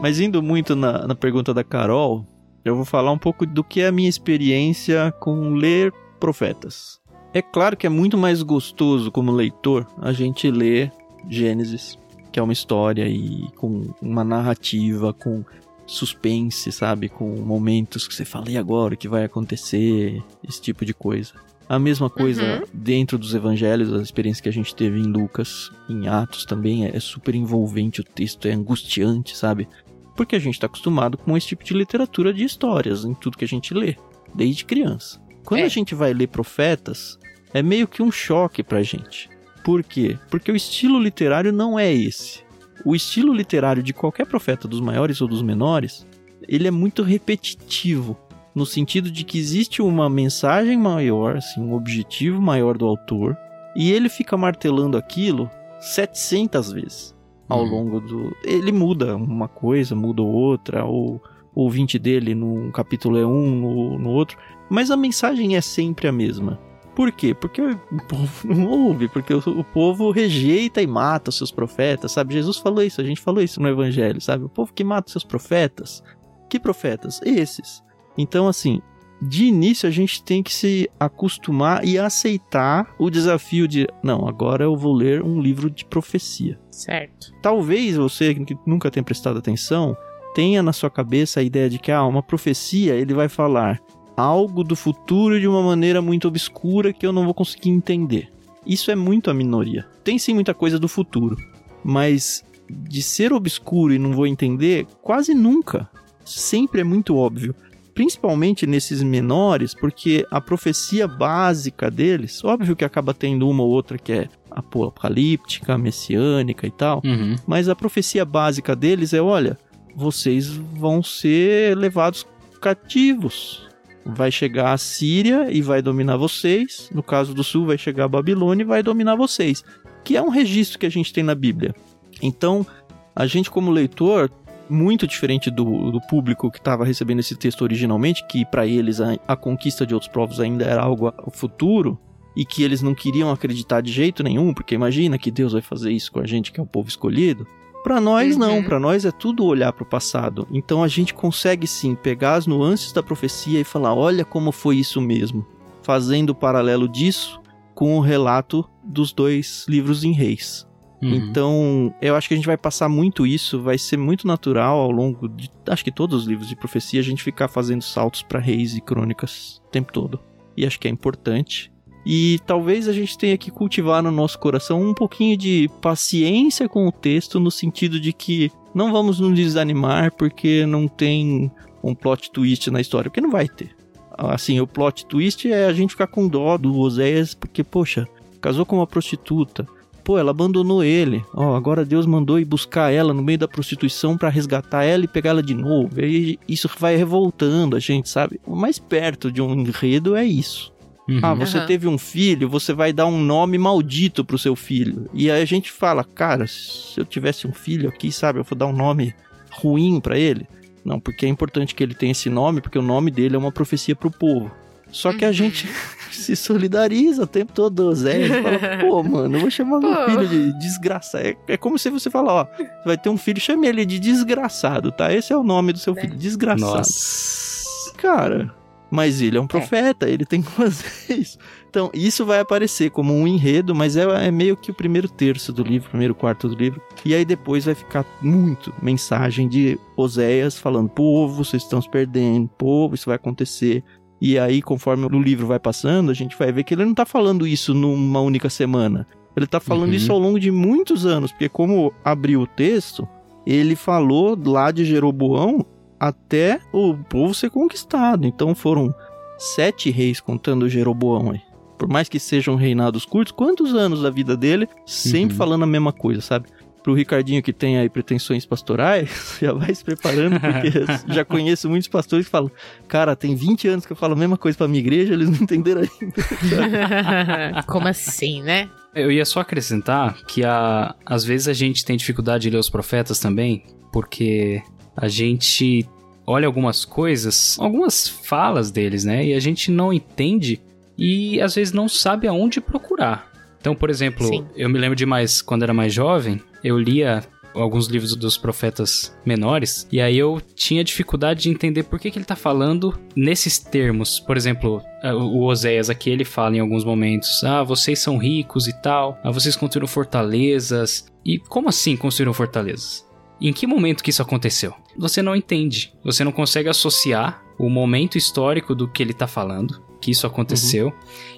[0.00, 2.24] Mas indo muito na, na pergunta da Carol,
[2.64, 6.98] eu vou falar um pouco do que é a minha experiência com ler profetas.
[7.34, 10.90] É claro que é muito mais gostoso como leitor a gente ler
[11.28, 11.98] Gênesis,
[12.32, 15.44] que é uma história e com uma narrativa, com
[15.90, 17.08] suspense, sabe?
[17.08, 18.94] Com momentos que você fala, e agora?
[18.94, 20.22] O que vai acontecer?
[20.48, 21.32] Esse tipo de coisa.
[21.68, 22.62] A mesma coisa Uhum.
[22.72, 26.96] dentro dos evangelhos, a experiência que a gente teve em Lucas, em Atos também, é,
[26.96, 29.68] é super envolvente o texto, é angustiante, sabe?
[30.16, 33.44] Porque a gente está acostumado com esse tipo de literatura de histórias em tudo que
[33.44, 33.96] a gente lê,
[34.34, 35.20] desde criança.
[35.44, 35.64] Quando É.
[35.64, 37.18] a gente vai ler profetas,
[37.54, 39.28] é meio que um choque pra gente.
[39.64, 40.18] Por quê?
[40.28, 42.40] Porque o estilo literário não é esse.
[42.84, 46.06] O estilo literário de qualquer profeta, dos maiores ou dos menores,
[46.48, 48.16] ele é muito repetitivo.
[48.54, 53.36] No sentido de que existe uma mensagem maior, assim, um objetivo maior do autor,
[53.76, 55.48] e ele fica martelando aquilo
[55.80, 57.14] 700 vezes
[57.48, 57.70] ao Uhum.
[57.70, 58.36] longo do.
[58.44, 61.20] Ele muda uma coisa, muda outra, ou
[61.54, 64.36] o ouvinte dele num capítulo é um, no, no outro,
[64.68, 66.58] mas a mensagem é sempre a mesma.
[66.94, 67.34] Por quê?
[67.34, 72.34] Porque o povo não ouve, porque o, povo rejeita e mata os seus profetas, sabe?
[72.34, 74.44] Jesus falou isso, a gente falou isso no Evangelho, sabe?
[74.44, 76.02] O povo que mata os seus profetas.
[76.48, 77.20] Que profetas?
[77.24, 77.82] Esses.
[78.18, 78.82] Então, assim,
[79.22, 84.64] de início a gente tem que se acostumar e aceitar o desafio de, não, agora
[84.64, 86.58] eu vou ler um livro de profecia.
[86.70, 87.32] Certo.
[87.42, 89.96] Talvez você que nunca tenha prestado atenção
[90.34, 93.80] tenha na sua cabeça a ideia de que ah, uma profecia ele vai falar
[94.20, 98.30] algo do futuro de uma maneira muito obscura que eu não vou conseguir entender.
[98.66, 99.86] Isso é muito a minoria.
[100.04, 101.36] Tem sim muita coisa do futuro,
[101.82, 105.88] mas de ser obscuro e não vou entender, quase nunca.
[106.24, 107.54] Sempre é muito óbvio.
[107.94, 113.98] Principalmente nesses menores, porque a profecia básica deles, óbvio que acaba tendo uma ou outra
[113.98, 117.36] que é apocalíptica, messiânica e tal, Uhum.
[117.46, 119.58] mas a profecia básica deles é: olha,
[119.94, 122.24] vocês vão ser levados
[122.60, 123.68] cativos.
[124.04, 126.90] Vai chegar a Síria e vai dominar vocês.
[126.92, 129.64] No caso do sul, vai chegar a Babilônia e vai dominar vocês.
[130.04, 131.74] Que é um registro que a gente tem na Bíblia.
[132.22, 132.66] Então,
[133.14, 134.30] a gente, como leitor,
[134.68, 139.16] muito diferente do, do público que estava recebendo esse texto originalmente, que para eles a,
[139.26, 141.98] a conquista de outros povos ainda era algo futuro,
[142.36, 145.90] e que eles não queriam acreditar de jeito nenhum, porque imagina que Deus vai fazer
[145.90, 147.46] isso com a gente, que é o povo escolhido.
[147.82, 148.64] Para nós não, Uhum.
[148.64, 150.46] para nós é tudo olhar para o passado.
[150.50, 154.76] Então a gente consegue sim pegar as nuances da profecia e falar, olha como foi
[154.76, 155.46] isso mesmo,
[155.82, 157.40] fazendo o paralelo disso
[157.74, 160.68] com o relato dos dois livros em Reis.
[161.02, 161.14] Uhum.
[161.14, 164.90] Então, eu acho que a gente vai passar muito isso, vai ser muito natural ao
[164.90, 168.38] longo de, acho que todos os livros de profecia, a gente ficar fazendo saltos para
[168.38, 170.20] reis e crônicas o tempo todo.
[170.54, 171.72] E acho que é importante.
[172.04, 176.86] E talvez a gente tenha que cultivar no nosso coração um pouquinho de paciência com
[176.86, 181.50] o texto, no sentido de que não vamos nos desanimar porque não tem
[181.82, 183.74] um plot twist na história, porque não vai ter.
[184.16, 188.06] Assim, o plot twist é a gente ficar com dó do Oséias, porque, poxa,
[188.40, 189.66] casou com uma prostituta.
[190.04, 191.22] Pô, ela abandonou ele.
[191.34, 195.08] Ó, agora Deus mandou ir buscar ela no meio da prostituição para resgatar ela e
[195.08, 196.00] pegar ela de novo.
[196.00, 198.40] E isso vai revoltando a gente, sabe?
[198.46, 200.72] O mais perto de um enredo é isso.
[201.10, 201.18] Uhum.
[201.22, 201.66] Ah, você Aham.
[201.66, 205.08] teve um filho, você vai dar um nome maldito pro seu filho.
[205.12, 208.56] E aí a gente fala, cara, se eu tivesse um filho aqui, sabe, eu vou
[208.56, 209.14] dar um nome
[209.50, 210.46] ruim pra ele.
[210.84, 213.52] Não, porque é importante que ele tenha esse nome, porque o nome dele é uma
[213.52, 214.50] profecia pro povo.
[214.92, 215.32] Só que a Uhum.
[215.34, 215.68] gente
[216.10, 218.26] se solidariza o tempo todo, Zé.
[218.26, 220.04] E fala, pô, mano, eu vou chamar meu Pô.
[220.06, 221.24] filho de desgraçado.
[221.26, 223.98] É, é como se você falar, ó, você vai ter um filho, chame ele de
[223.98, 225.12] desgraçado, tá?
[225.12, 226.00] Esse é o nome do seu Né?
[226.02, 226.76] filho, desgraçado.
[226.78, 227.92] Nossa.
[227.98, 228.52] Cara,
[228.90, 231.38] mas ele é um profeta, ele tem que fazer isso.
[231.68, 235.52] Então, isso vai aparecer como um enredo, mas é, é meio que o primeiro terço
[235.52, 236.80] do livro, primeiro quarto do livro.
[237.04, 242.48] E aí depois vai ficar muito mensagem de Oséias falando: povo, vocês estão se perdendo,
[242.58, 243.84] povo, isso vai acontecer.
[244.20, 247.06] E aí, conforme o livro vai passando, a gente vai ver que ele não tá
[247.06, 249.06] falando isso numa única semana.
[249.34, 249.94] Ele tá falando Uhum.
[249.94, 253.08] isso ao longo de muitos anos, porque como abriu o texto,
[253.46, 255.64] ele falou lá de Jeroboão
[256.00, 258.26] até o povo ser conquistado.
[258.26, 258.92] Então foram
[259.38, 261.40] sete reis contando Jeroboão aí.
[261.78, 265.38] Por mais que sejam reinados curtos, quantos anos da vida dele sempre Uhum.
[265.38, 266.48] falando a mesma coisa, sabe?
[266.82, 270.72] Pro Ricardinho que tem aí pretensões pastorais, já vai se preparando, porque
[271.12, 272.50] já conheço muitos pastores que falam:
[272.88, 275.36] Cara, tem 20 anos que eu falo a mesma coisa pra minha igreja, eles não
[275.42, 277.62] entenderam ainda.
[277.66, 278.68] Como assim, né?
[278.94, 282.70] Eu ia só acrescentar que a, às vezes a gente tem dificuldade de ler os
[282.70, 284.62] profetas também, porque
[285.00, 285.88] a gente
[286.26, 289.26] olha algumas coisas, algumas falas deles, né?
[289.26, 290.60] E a gente não entende
[290.96, 293.30] e às vezes não sabe aonde procurar.
[293.60, 294.46] Então, por exemplo, Sim.
[294.56, 297.22] eu me lembro demais quando era mais jovem, eu lia
[297.54, 302.18] alguns livros dos profetas menores, e aí eu tinha dificuldade de entender por que, que
[302.18, 304.20] ele tá falando nesses termos.
[304.20, 308.82] Por exemplo, o Oséias aqui ele fala em alguns momentos: Ah, vocês são ricos e
[308.82, 311.06] tal, ah, vocês construíram fortalezas.
[311.24, 313.04] E como assim construíram fortalezas?
[313.40, 314.74] Em que momento que isso aconteceu?
[314.96, 315.92] Você não entende.
[316.04, 320.92] Você não consegue associar o momento histórico do que ele tá falando, que isso aconteceu,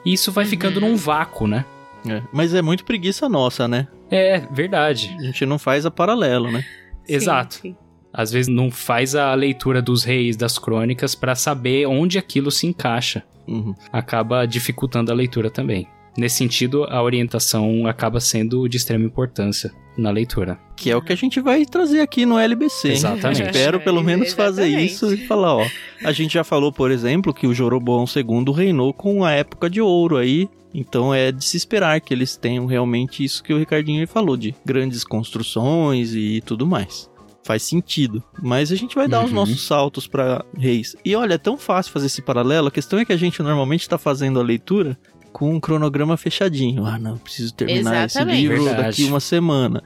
[0.04, 0.90] e isso vai ficando Uhum.
[0.90, 1.64] num vácuo, né?
[2.08, 3.86] É, Mas é muito preguiça nossa, né?
[4.10, 5.14] É, verdade.
[5.20, 6.64] A gente não faz a paralelo, né?
[7.08, 7.54] Exato.
[7.54, 7.76] Sim, sim.
[8.12, 12.66] Às vezes não faz a leitura dos reis, das crônicas, pra saber onde aquilo se
[12.66, 13.22] encaixa.
[13.48, 13.74] Uhum.
[13.92, 15.86] Acaba dificultando a leitura também.
[16.18, 20.58] Nesse sentido, a orientação acaba sendo de extrema importância na leitura.
[20.76, 22.92] Que é o que a gente vai trazer aqui no LBC.
[22.92, 23.42] Exatamente.
[23.42, 24.92] Espero pelo menos fazer Exatamente.
[24.92, 25.66] isso e falar, ó.
[26.04, 29.80] A gente já falou, por exemplo, que o Joroboão II reinou com a época de
[29.80, 30.48] ouro aí.
[30.74, 34.54] Então é de se esperar que eles tenham realmente isso que o Ricardinho falou, de
[34.64, 37.10] grandes construções e tudo mais.
[37.44, 38.22] Faz sentido.
[38.40, 39.36] Mas a gente vai dar os Uhum.
[39.36, 40.96] nossos saltos pra reis.
[41.04, 42.68] E olha, é tão fácil fazer esse paralelo.
[42.68, 44.96] A questão é que a gente normalmente tá fazendo a leitura
[45.32, 46.84] com um cronograma fechadinho.
[46.84, 48.40] Ah, não, preciso terminar esse Exatamente.
[48.42, 48.86] livro Verdade.
[48.88, 49.82] daqui uma semana.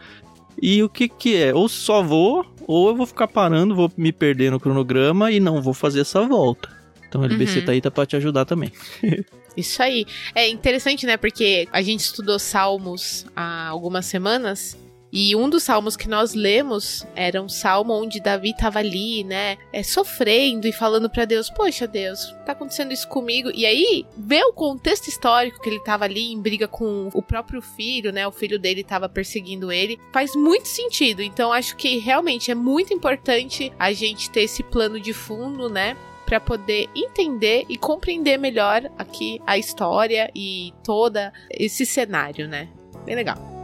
[0.60, 1.54] E o que que é?
[1.54, 5.60] Ou só vou, ou eu vou ficar parando, vou me perder no cronograma e não
[5.62, 6.68] vou fazer essa volta.
[7.08, 7.64] Então o LBC Uhum.
[7.66, 8.72] tá aí tá pra te ajudar também.
[9.56, 10.04] Isso aí.
[10.34, 11.16] É interessante, né?
[11.16, 14.76] Porque a gente estudou salmos há algumas semanas.
[15.18, 19.56] E um dos salmos que nós lemos era um salmo onde Davi tava ali, né?
[19.72, 23.50] É, sofrendo e falando pra Deus: Poxa, Deus, tá acontecendo isso comigo.
[23.54, 27.62] E aí, vê o contexto histórico que ele tava ali em briga com o próprio
[27.62, 28.28] filho, né?
[28.28, 29.98] O filho dele tava perseguindo ele.
[30.12, 31.22] Faz muito sentido.
[31.22, 35.96] Então, acho que realmente é muito importante a gente ter esse plano de fundo, né?
[36.26, 42.68] Pra poder entender e compreender melhor aqui a história e toda esse cenário, né?
[43.06, 43.55] Bem legal.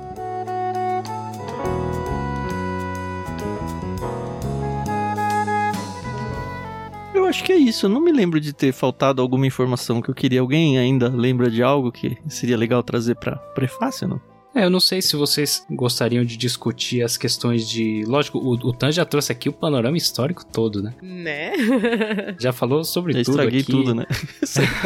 [7.22, 7.86] Eu acho que é isso.
[7.86, 10.40] Eu não me lembro de ter faltado alguma informação que eu queria.
[10.40, 14.20] Alguém ainda lembra de algo que seria legal trazer pra prefácio, não?
[14.54, 18.04] É, eu não sei se vocês gostariam de discutir as questões de.
[18.06, 20.94] Lógico, o, o Tan já trouxe aqui o panorama histórico todo, né?
[21.00, 21.52] Né?
[22.38, 23.70] Já falou sobre Já tudo estraguei aqui.
[23.70, 24.04] tudo, né?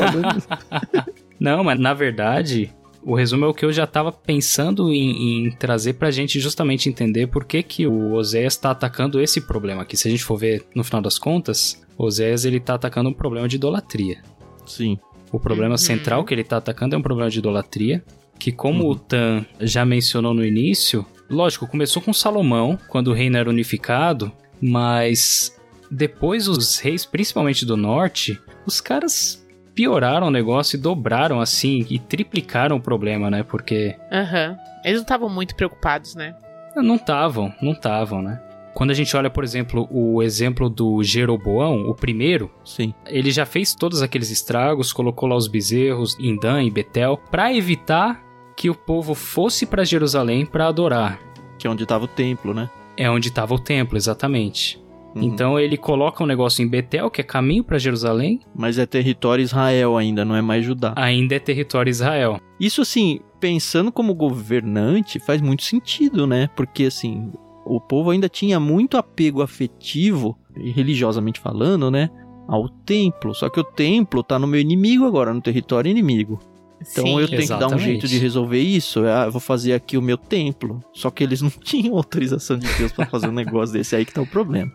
[1.40, 2.72] Não, mas na verdade,
[3.02, 6.88] o resumo é o que eu já tava pensando em, em trazer pra gente justamente
[6.88, 9.96] entender por que, que o Oséias tá atacando esse problema aqui.
[9.96, 13.48] Se a gente for ver no final das contas, Oséias ele tá atacando um problema
[13.48, 14.18] de idolatria.
[14.66, 14.98] Sim.
[15.32, 15.78] O problema Uhum.
[15.78, 18.04] central que ele tá atacando é um problema de idolatria,
[18.38, 18.90] que como Uhum.
[18.90, 24.30] o Tan já mencionou no início, lógico, começou com Salomão, quando o reino era unificado,
[24.60, 25.54] mas
[25.90, 29.44] depois os reis, principalmente do norte, os caras
[29.74, 33.42] pioraram o negócio e dobraram assim e triplicaram o problema, né?
[33.42, 33.94] Porque.
[34.10, 34.56] Aham.
[34.84, 36.34] Eles não estavam muito preocupados, né?
[36.76, 38.40] Não estavam, não estavam, né?
[38.76, 42.92] Quando a gente olha, por exemplo, o exemplo do Jeroboão, o primeiro, Sim.
[43.06, 47.54] ele já fez todos aqueles estragos, colocou lá os bezerros em Dan e Betel, para
[47.54, 48.22] evitar
[48.54, 51.18] que o povo fosse para Jerusalém para adorar.
[51.58, 52.68] Que é onde estava o templo, né?
[52.98, 54.78] É onde estava o templo, exatamente.
[55.14, 55.22] Uhum.
[55.22, 59.42] Então ele coloca um negócio em Betel, que é caminho para Jerusalém, Mas é território
[59.42, 60.92] Israel ainda, não é mais Judá.
[60.96, 62.38] ainda é território Israel.
[62.60, 66.50] Isso, assim, pensando como governante, faz muito sentido, né?
[66.54, 67.32] Porque, assim,
[67.66, 72.08] o povo ainda tinha muito apego afetivo, religiosamente falando, né?
[72.48, 73.34] Ao templo.
[73.34, 76.38] Só que o templo tá no meu inimigo agora, no território inimigo.
[76.80, 77.20] Então Sim.
[77.20, 77.84] eu tenho que dar um exatamente.
[77.84, 79.00] jeito de resolver isso.
[79.04, 80.82] Ah, eu vou fazer aqui o meu templo.
[80.92, 83.96] Só que eles não tinham autorização de Deus pra fazer um negócio desse.
[83.96, 84.70] Aí que tá o problema.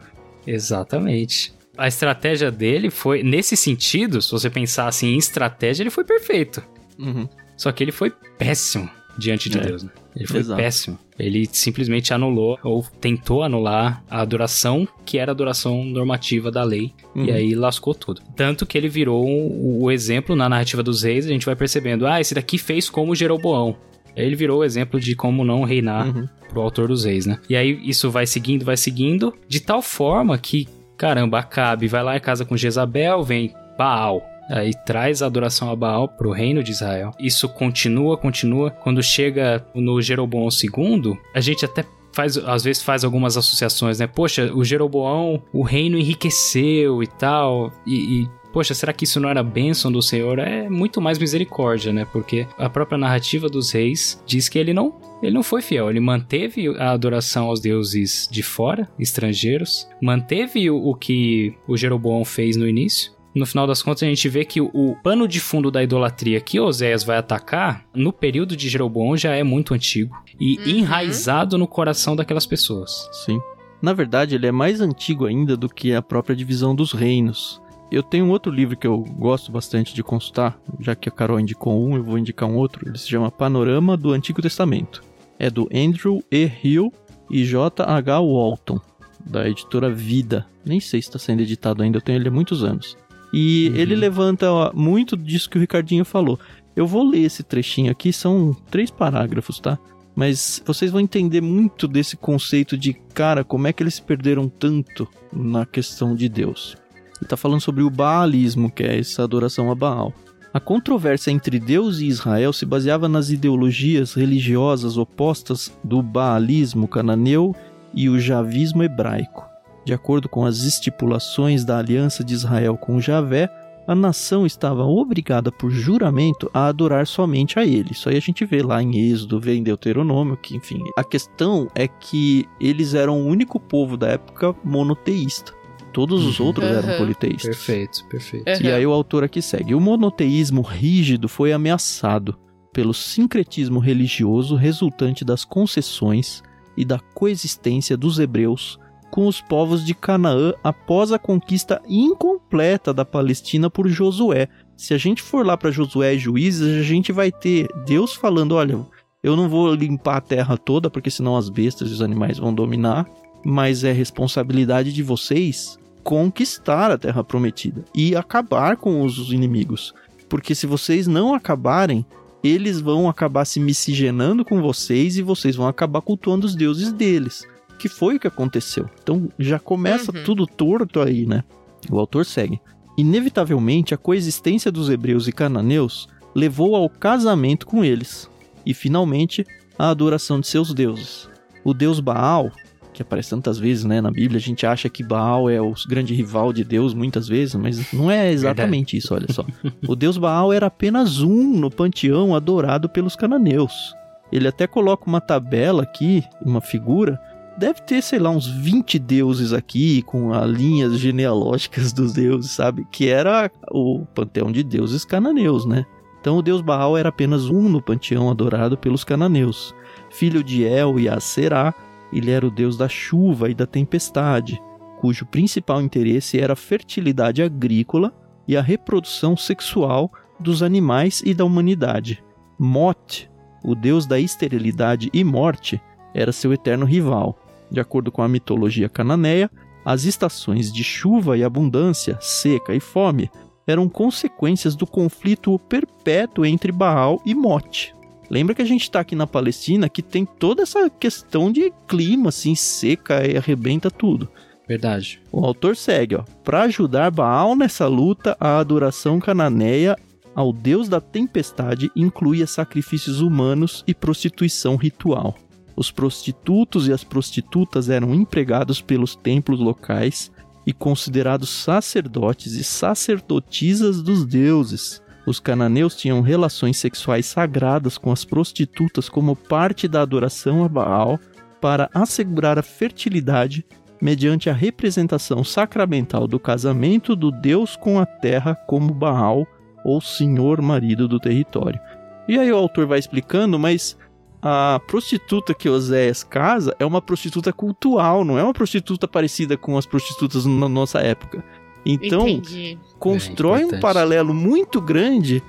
[0.45, 1.53] Exatamente.
[1.77, 6.61] A estratégia dele foi, nesse sentido, se você pensar assim em estratégia, ele foi perfeito.
[6.99, 7.27] Uhum.
[7.55, 9.61] Só que ele foi péssimo diante de É.
[9.61, 9.89] Deus, né?
[10.15, 10.61] Ele foi Exato.
[10.61, 10.99] péssimo.
[11.21, 16.93] Ele simplesmente anulou ou tentou anular a adoração que era a adoração normativa da lei.
[17.15, 17.25] Uhum.
[17.25, 18.21] E aí lascou tudo.
[18.35, 22.19] Tanto que ele virou o, exemplo na narrativa dos reis, a gente vai percebendo, ah,
[22.21, 23.75] esse daqui fez como Jeroboão.
[24.15, 26.27] Aí Ele virou o exemplo de como não reinar Uhum.
[26.49, 27.39] pro autor dos reis, né?
[27.49, 30.67] E aí isso vai seguindo, vai seguindo, de tal forma que,
[30.97, 34.21] caramba, Acabe vai lá em casa com Jezabel, vem Baal.
[34.51, 37.11] Aí traz a adoração a Baal pro reino de Israel.
[37.19, 38.69] Isso continua, continua.
[38.69, 44.07] Quando chega no Jeroboão II, a gente até faz, às vezes faz algumas associações, né?
[44.07, 47.71] Poxa, o Jeroboão, o reino enriqueceu e tal.
[47.85, 50.39] E, e, poxa, será que isso não era bênção do Senhor?
[50.39, 52.05] É muito mais misericórdia, né?
[52.11, 55.99] Porque a própria narrativa dos reis diz que ele não ele não foi fiel, ele
[55.99, 62.57] manteve a adoração aos deuses de fora, estrangeiros, manteve o, o que o Jeroboão fez
[62.57, 63.11] no início.
[63.33, 66.59] No final das contas, a gente vê que o, pano de fundo da idolatria que
[66.59, 70.67] Oséias vai atacar, no período de Jeroboão, já é muito antigo e Uhum.
[70.79, 73.07] enraizado no coração daquelas pessoas.
[73.25, 73.39] Sim.
[73.81, 77.61] Na verdade, ele é mais antigo ainda do que a própria divisão dos reinos.
[77.91, 81.39] Eu tenho um outro livro que eu gosto bastante de consultar, já que a Carol
[81.39, 82.87] indicou um, eu vou indicar um outro.
[82.87, 85.01] Ele se chama Panorama do Antigo Testamento.
[85.39, 86.49] É do Andrew E.
[86.63, 86.93] Hill
[87.29, 87.83] e J.
[87.83, 88.19] H.
[88.21, 88.79] Walton,
[89.25, 90.45] da editora Vida.
[90.65, 92.95] Nem sei se está sendo editado ainda, eu tenho ele há muitos anos.
[93.33, 93.75] E Uhum.
[93.75, 96.39] ele levanta muito disso que o Ricardinho falou.
[96.75, 99.77] Eu vou ler esse trechinho aqui, são três parágrafos, tá?
[100.15, 104.47] Mas vocês vão entender muito desse conceito de, cara, como é que eles se perderam
[104.49, 106.75] tanto na questão de Deus.
[107.19, 110.13] Ele tá falando sobre o baalismo, que é essa adoração a Baal.
[110.53, 117.55] A controvérsia entre Deus e Israel se baseava nas ideologias religiosas opostas do baalismo cananeu
[117.93, 119.50] e o javismo hebraico.
[119.85, 123.49] De acordo com as estipulações da aliança de Israel com Javé,
[123.87, 127.89] a nação estava obrigada por juramento a adorar somente a ele.
[127.91, 130.79] Isso aí a gente vê lá em Êxodo, vê em Deuteronômio, que enfim.
[130.95, 135.51] A questão é que eles eram o único povo da época monoteísta.
[135.91, 136.45] Todos os Uhum.
[136.45, 136.97] outros eram Aham.
[136.99, 137.57] politeístas.
[137.57, 138.47] Perfeito, perfeito.
[138.47, 138.59] Aham.
[138.61, 139.73] E aí o autor aqui segue.
[139.75, 142.37] O monoteísmo rígido foi ameaçado
[142.71, 146.41] pelo sincretismo religioso resultante das concessões
[146.77, 148.79] e da coexistência dos hebreus
[149.11, 154.47] com os povos de Canaã após a conquista incompleta da Palestina por Josué.
[154.75, 158.55] Se a gente for lá para Josué e Juízes, a gente vai ter Deus falando,
[158.55, 158.79] olha,
[159.21, 162.53] eu não vou limpar a terra toda porque senão as bestas e os animais vão
[162.53, 163.05] dominar,
[163.45, 169.93] mas é responsabilidade de vocês conquistar a terra prometida e acabar com os inimigos.
[170.27, 172.05] Porque se vocês não acabarem,
[172.43, 177.45] eles vão acabar se miscigenando com vocês e vocês vão acabar cultuando os deuses deles.
[177.81, 178.87] Que foi o que aconteceu.
[179.01, 180.23] Então já começa Uhum.
[180.23, 181.43] tudo torto aí, né?
[181.89, 182.59] O autor segue.
[182.97, 188.29] Inevitavelmente, a coexistência dos hebreus e cananeus levou ao casamento com eles
[188.65, 189.45] e, finalmente,
[189.77, 191.27] à adoração de seus deuses.
[191.63, 192.51] O deus Baal,
[192.93, 196.13] que aparece tantas vezes né, na Bíblia, a gente acha que Baal é o grande
[196.13, 199.43] rival de Deus muitas vezes, mas não é exatamente isso, olha só.
[199.87, 203.93] O deus Baal era apenas um no panteão adorado pelos cananeus.
[204.31, 207.19] Ele até coloca uma tabela aqui, uma figura,
[207.61, 212.87] deve ter, sei lá, uns 20 deuses aqui, com as linhas genealógicas dos deuses, sabe?
[212.91, 215.85] Que era o panteão de deuses cananeus, né?
[216.19, 219.75] Então o deus Baal era apenas um no panteão adorado pelos cananeus.
[220.09, 221.73] Filho de El e Aserá,
[222.11, 224.59] ele era o deus da chuva e da tempestade,
[224.99, 228.11] cujo principal interesse era a fertilidade agrícola
[228.47, 232.23] e a reprodução sexual dos animais e da humanidade.
[232.57, 233.29] Mot,
[233.63, 235.79] o deus da esterilidade e morte,
[236.13, 237.37] era seu eterno rival.
[237.71, 239.49] De acordo com a mitologia cananeia,
[239.85, 243.29] as estações de chuva e abundância, seca e fome
[243.65, 247.95] eram consequências do conflito perpétuo entre Baal e Mote.
[248.29, 252.29] Lembra que a gente está aqui na Palestina que tem toda essa questão de clima
[252.29, 254.27] assim seca e arrebenta tudo.
[254.67, 255.21] Verdade.
[255.31, 256.23] O autor segue, ó.
[256.43, 259.97] Para ajudar Baal nessa luta, a adoração cananeia
[260.33, 265.35] ao deus da tempestade incluía sacrifícios humanos e prostituição ritual.
[265.81, 270.31] Os prostitutos e as prostitutas eram empregados pelos templos locais
[270.63, 275.01] e considerados sacerdotes e sacerdotisas dos deuses.
[275.25, 281.19] Os cananeus tinham relações sexuais sagradas com as prostitutas como parte da adoração a Baal
[281.59, 283.65] para assegurar a fertilidade
[283.99, 289.47] mediante a representação sacramental do casamento do Deus com a terra como Baal
[289.83, 291.79] ou senhor marido do território.
[292.27, 293.97] E aí o autor vai explicando, mas
[294.41, 299.77] a prostituta que Oséias casa é uma prostituta cultural, não é uma prostituta parecida com
[299.77, 301.43] as prostitutas na nossa época.
[301.85, 302.77] Então, Entendi.
[302.99, 305.43] constrói É um paralelo muito grande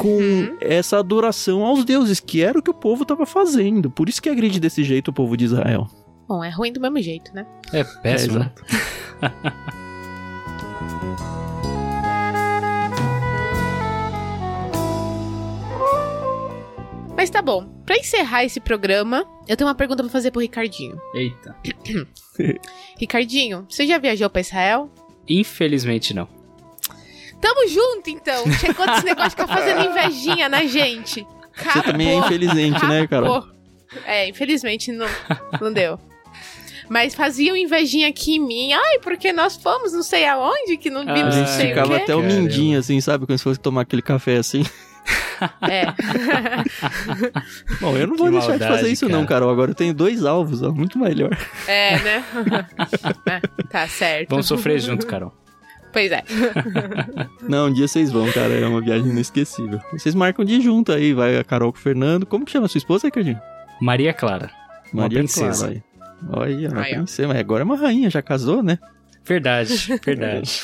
[0.00, 0.56] com Uhum.
[0.60, 3.88] essa adoração aos deuses, que era o que o povo estava fazendo.
[3.90, 5.86] Por isso que agride desse jeito o povo de Israel.
[6.26, 7.46] Bom, é ruim do mesmo jeito, né?
[7.72, 8.50] É péssimo, É,
[17.18, 17.64] Mas tá bom.
[17.84, 20.96] Pra encerrar esse programa, eu tenho uma pergunta pra fazer pro Ricardinho.
[21.12, 21.56] Eita.
[22.96, 24.88] Ricardinho, você já viajou pra Israel?
[25.28, 26.28] Infelizmente não.
[27.40, 28.44] Tamo junto, então.
[28.52, 31.26] Chegou desse negócio de ficar fazendo invejinha na gente.
[31.56, 32.26] Você também é Acabou.
[32.36, 33.48] infelizmente, né, Carol?
[34.04, 35.08] É, infelizmente não,
[35.60, 35.98] não deu.
[36.88, 38.72] Mas faziam invejinha aqui em mim.
[38.72, 41.96] Ai, porque nós fomos não sei aonde, que não Ah, vimos A não gente ficava
[41.96, 43.26] até o mindinho, assim, sabe?
[43.26, 44.62] Como se fosse tomar aquele café assim.
[45.62, 45.84] É.
[47.80, 49.40] Bom, eu não vou Que deixar de maldade, fazer isso não, cara.
[49.40, 49.50] Carol.
[49.50, 50.70] Agora eu tenho dois alvos, ó.
[50.72, 51.36] Muito melhor.
[51.66, 52.24] é, né?
[53.26, 54.30] É, tá certo.
[54.30, 55.32] Vamos sofrer junto, Carol.
[55.92, 56.22] Pois é.
[57.48, 58.52] Não, um dia vocês vão, cara.
[58.52, 59.80] É uma viagem inesquecível.
[59.92, 61.12] Vocês marcam de junto aí.
[61.14, 62.26] Vai a Carol com o Fernando.
[62.26, 63.40] Como que chama a sua esposa, Ricardinho?
[63.80, 64.50] Maria Clara.
[64.92, 65.66] Uma Maria princesa.
[65.66, 65.72] Clara.
[65.74, 65.82] aí.
[66.30, 66.96] Olha, uma Aí, ó.
[66.96, 67.28] princesa.
[67.28, 68.78] Mas agora é uma rainha, já casou, né?
[69.28, 70.62] Verdade, verdade.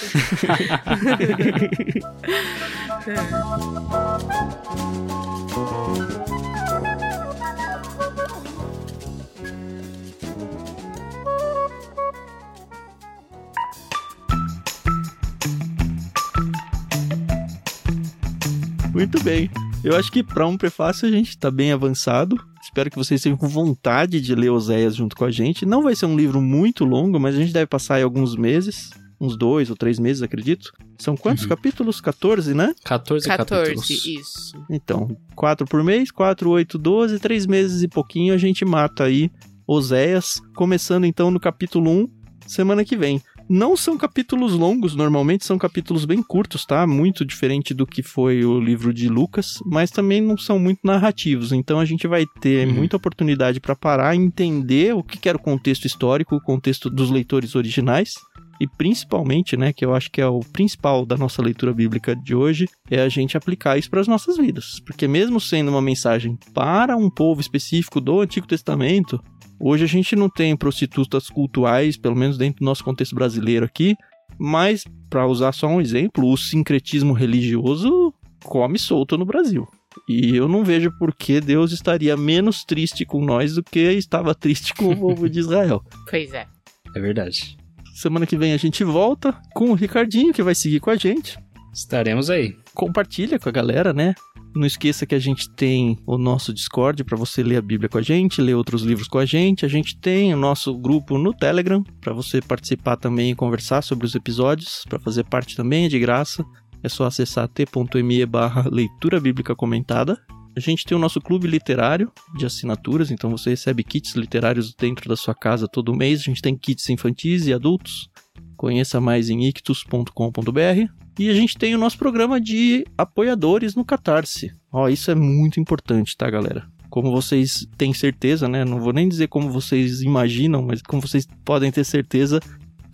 [18.94, 19.50] Muito bem.
[19.84, 22.53] Eu acho que para um prefácio a gente tá bem avançado.
[22.64, 25.64] Espero que vocês tenham com vontade de ler Oséias junto com a gente.
[25.66, 28.90] Não vai ser um livro muito longo, mas a gente deve passar aí alguns meses.
[29.20, 30.72] Uns dois ou três meses, acredito.
[30.98, 31.48] São quantos Uhum.
[31.50, 32.00] capítulos?
[32.00, 32.74] 14, né?
[32.84, 33.90] 14, 14, capítulos.
[34.06, 34.64] isso.
[34.68, 39.30] Então, quatro por mês, quatro, oito, doze, três meses e pouquinho a gente mata aí
[39.66, 42.08] Oséias, começando então no capítulo 1,
[42.46, 43.22] semana que vem.
[43.48, 46.86] Não são capítulos longos, normalmente são capítulos bem curtos, tá?
[46.86, 51.52] Muito diferente do que foi o livro de Lucas, mas também não são muito narrativos.
[51.52, 52.74] Então a gente vai ter Uhum.
[52.74, 56.88] muita oportunidade para parar e entender o que que era o contexto histórico, o contexto
[56.88, 58.14] dos leitores originais.
[58.60, 62.36] E principalmente, né, que eu acho que é o principal da nossa leitura bíblica de
[62.36, 64.80] hoje, é a gente aplicar isso para as nossas vidas.
[64.86, 69.20] Porque mesmo sendo uma mensagem para um povo específico do Antigo Testamento,
[69.58, 73.94] hoje a gente não tem prostitutas cultuais, pelo menos dentro do nosso contexto brasileiro aqui,
[74.38, 79.66] mas para usar só um exemplo, o sincretismo religioso come solto no Brasil.
[80.08, 84.34] E eu não vejo por que Deus estaria menos triste com nós do que estava
[84.34, 85.82] triste com o povo de Israel.
[86.10, 86.46] Pois é.
[86.94, 87.56] É verdade.
[87.94, 91.38] Semana que vem a gente volta com o Ricardinho, que vai seguir com a gente.
[91.72, 92.56] Estaremos aí.
[92.72, 94.14] Compartilha com a galera, né?
[94.54, 97.98] Não esqueça que a gente tem o nosso Discord para você ler a Bíblia com
[97.98, 99.66] a gente, ler outros livros com a gente.
[99.66, 104.06] A gente tem o nosso grupo no Telegram para você participar também e conversar sobre
[104.06, 104.84] os episódios.
[104.88, 106.44] Para fazer parte também é de graça.
[106.84, 110.20] É só acessar t.me barra leitura bíblica comentada.
[110.56, 115.08] A gente tem o nosso clube literário de assinaturas, então você recebe kits literários dentro
[115.08, 116.20] da sua casa todo mês.
[116.20, 118.08] A gente tem kits infantis e adultos.
[118.56, 121.03] Conheça mais em ictus.com.br.
[121.18, 124.52] E a gente tem o nosso programa de apoiadores no Catarse.
[124.72, 126.66] Ó, isso é muito importante, tá, galera?
[126.90, 128.64] Como vocês têm certeza, né?
[128.64, 132.40] Não vou nem dizer como vocês imaginam, mas como vocês podem ter certeza,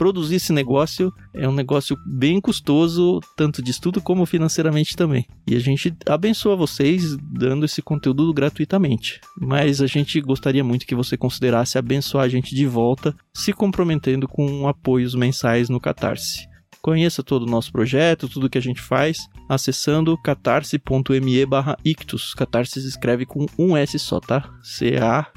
[0.01, 5.27] produzir esse negócio é um negócio bem custoso, tanto de estudo como financeiramente também.
[5.47, 9.21] E a gente abençoa vocês dando esse conteúdo gratuitamente.
[9.39, 14.27] Mas a gente gostaria muito que você considerasse abençoar a gente de volta, se comprometendo
[14.27, 16.50] com apoios mensais no Catarse.
[16.83, 19.19] Conheça todo o nosso projeto, tudo que a gente faz,
[19.49, 22.33] acessando catarse.me barra ictus.
[22.35, 24.51] Catarse se escreve com um S só, tá?
[24.63, 25.35] C-A-T-A-R-S-E.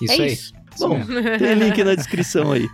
[0.00, 0.32] Isso é aí.
[0.32, 0.52] isso.
[0.78, 1.00] Bom,
[1.38, 2.68] tem link na descrição aí.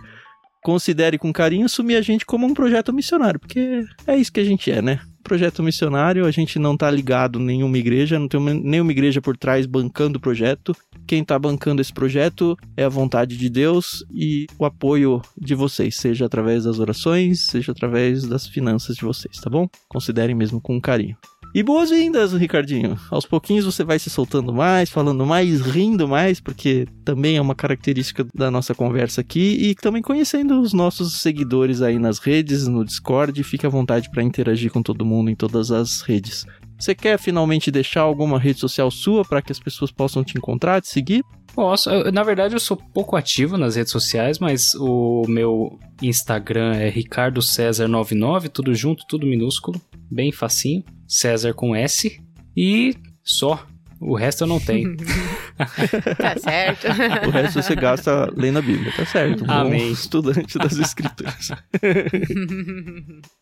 [0.63, 4.45] considere com carinho assumir a gente como um projeto missionário, porque é isso que a
[4.45, 4.99] gente é, né?
[5.31, 9.65] Projeto missionário, a gente não tá ligado nenhuma igreja, não tem nenhuma igreja por trás
[9.65, 10.75] bancando o projeto.
[11.07, 15.95] Quem tá bancando esse projeto é a vontade de Deus e o apoio de vocês,
[15.95, 19.69] seja através das orações, seja através das finanças de vocês, tá bom?
[19.87, 21.15] Considerem mesmo com carinho.
[21.53, 22.97] E boas-vindas, Ricardinho.
[23.09, 27.53] Aos pouquinhos você vai se soltando mais, falando mais, rindo mais, porque também é uma
[27.53, 29.57] característica da nossa conversa aqui.
[29.59, 33.43] E também conhecendo os nossos seguidores aí nas redes, no Discord.
[33.43, 36.45] Fique à vontade para interagir com todo mundo em todas as redes.
[36.81, 40.81] Você quer finalmente deixar alguma rede social sua para que as pessoas possam te encontrar,
[40.81, 41.23] te seguir?
[41.53, 41.91] Posso.
[41.91, 46.89] Eu, na verdade, eu sou pouco ativo nas redes sociais, mas o meu Instagram é
[46.89, 49.79] Ricardo César 99, tudo junto, tudo minúsculo,
[50.09, 50.83] bem facinho.
[51.07, 52.19] César com S
[52.57, 53.63] e só.
[53.99, 54.97] O resto eu não tenho.
[56.17, 56.87] tá certo.
[57.27, 59.45] o resto você gasta lendo a Bíblia, tá certo.
[59.47, 59.85] Amém.
[59.85, 61.51] Bom estudante das Escrituras.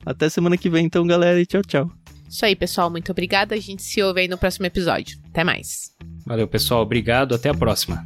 [0.05, 1.89] Até semana que vem, então, galera, e tchau, tchau.
[2.29, 2.89] Isso aí, pessoal.
[2.89, 3.55] Muito obrigada.
[3.55, 5.17] A gente se ouve aí no próximo episódio.
[5.29, 5.91] Até mais.
[6.25, 6.83] Valeu, pessoal.
[6.83, 7.33] Obrigado.
[7.33, 8.03] Até a próxima.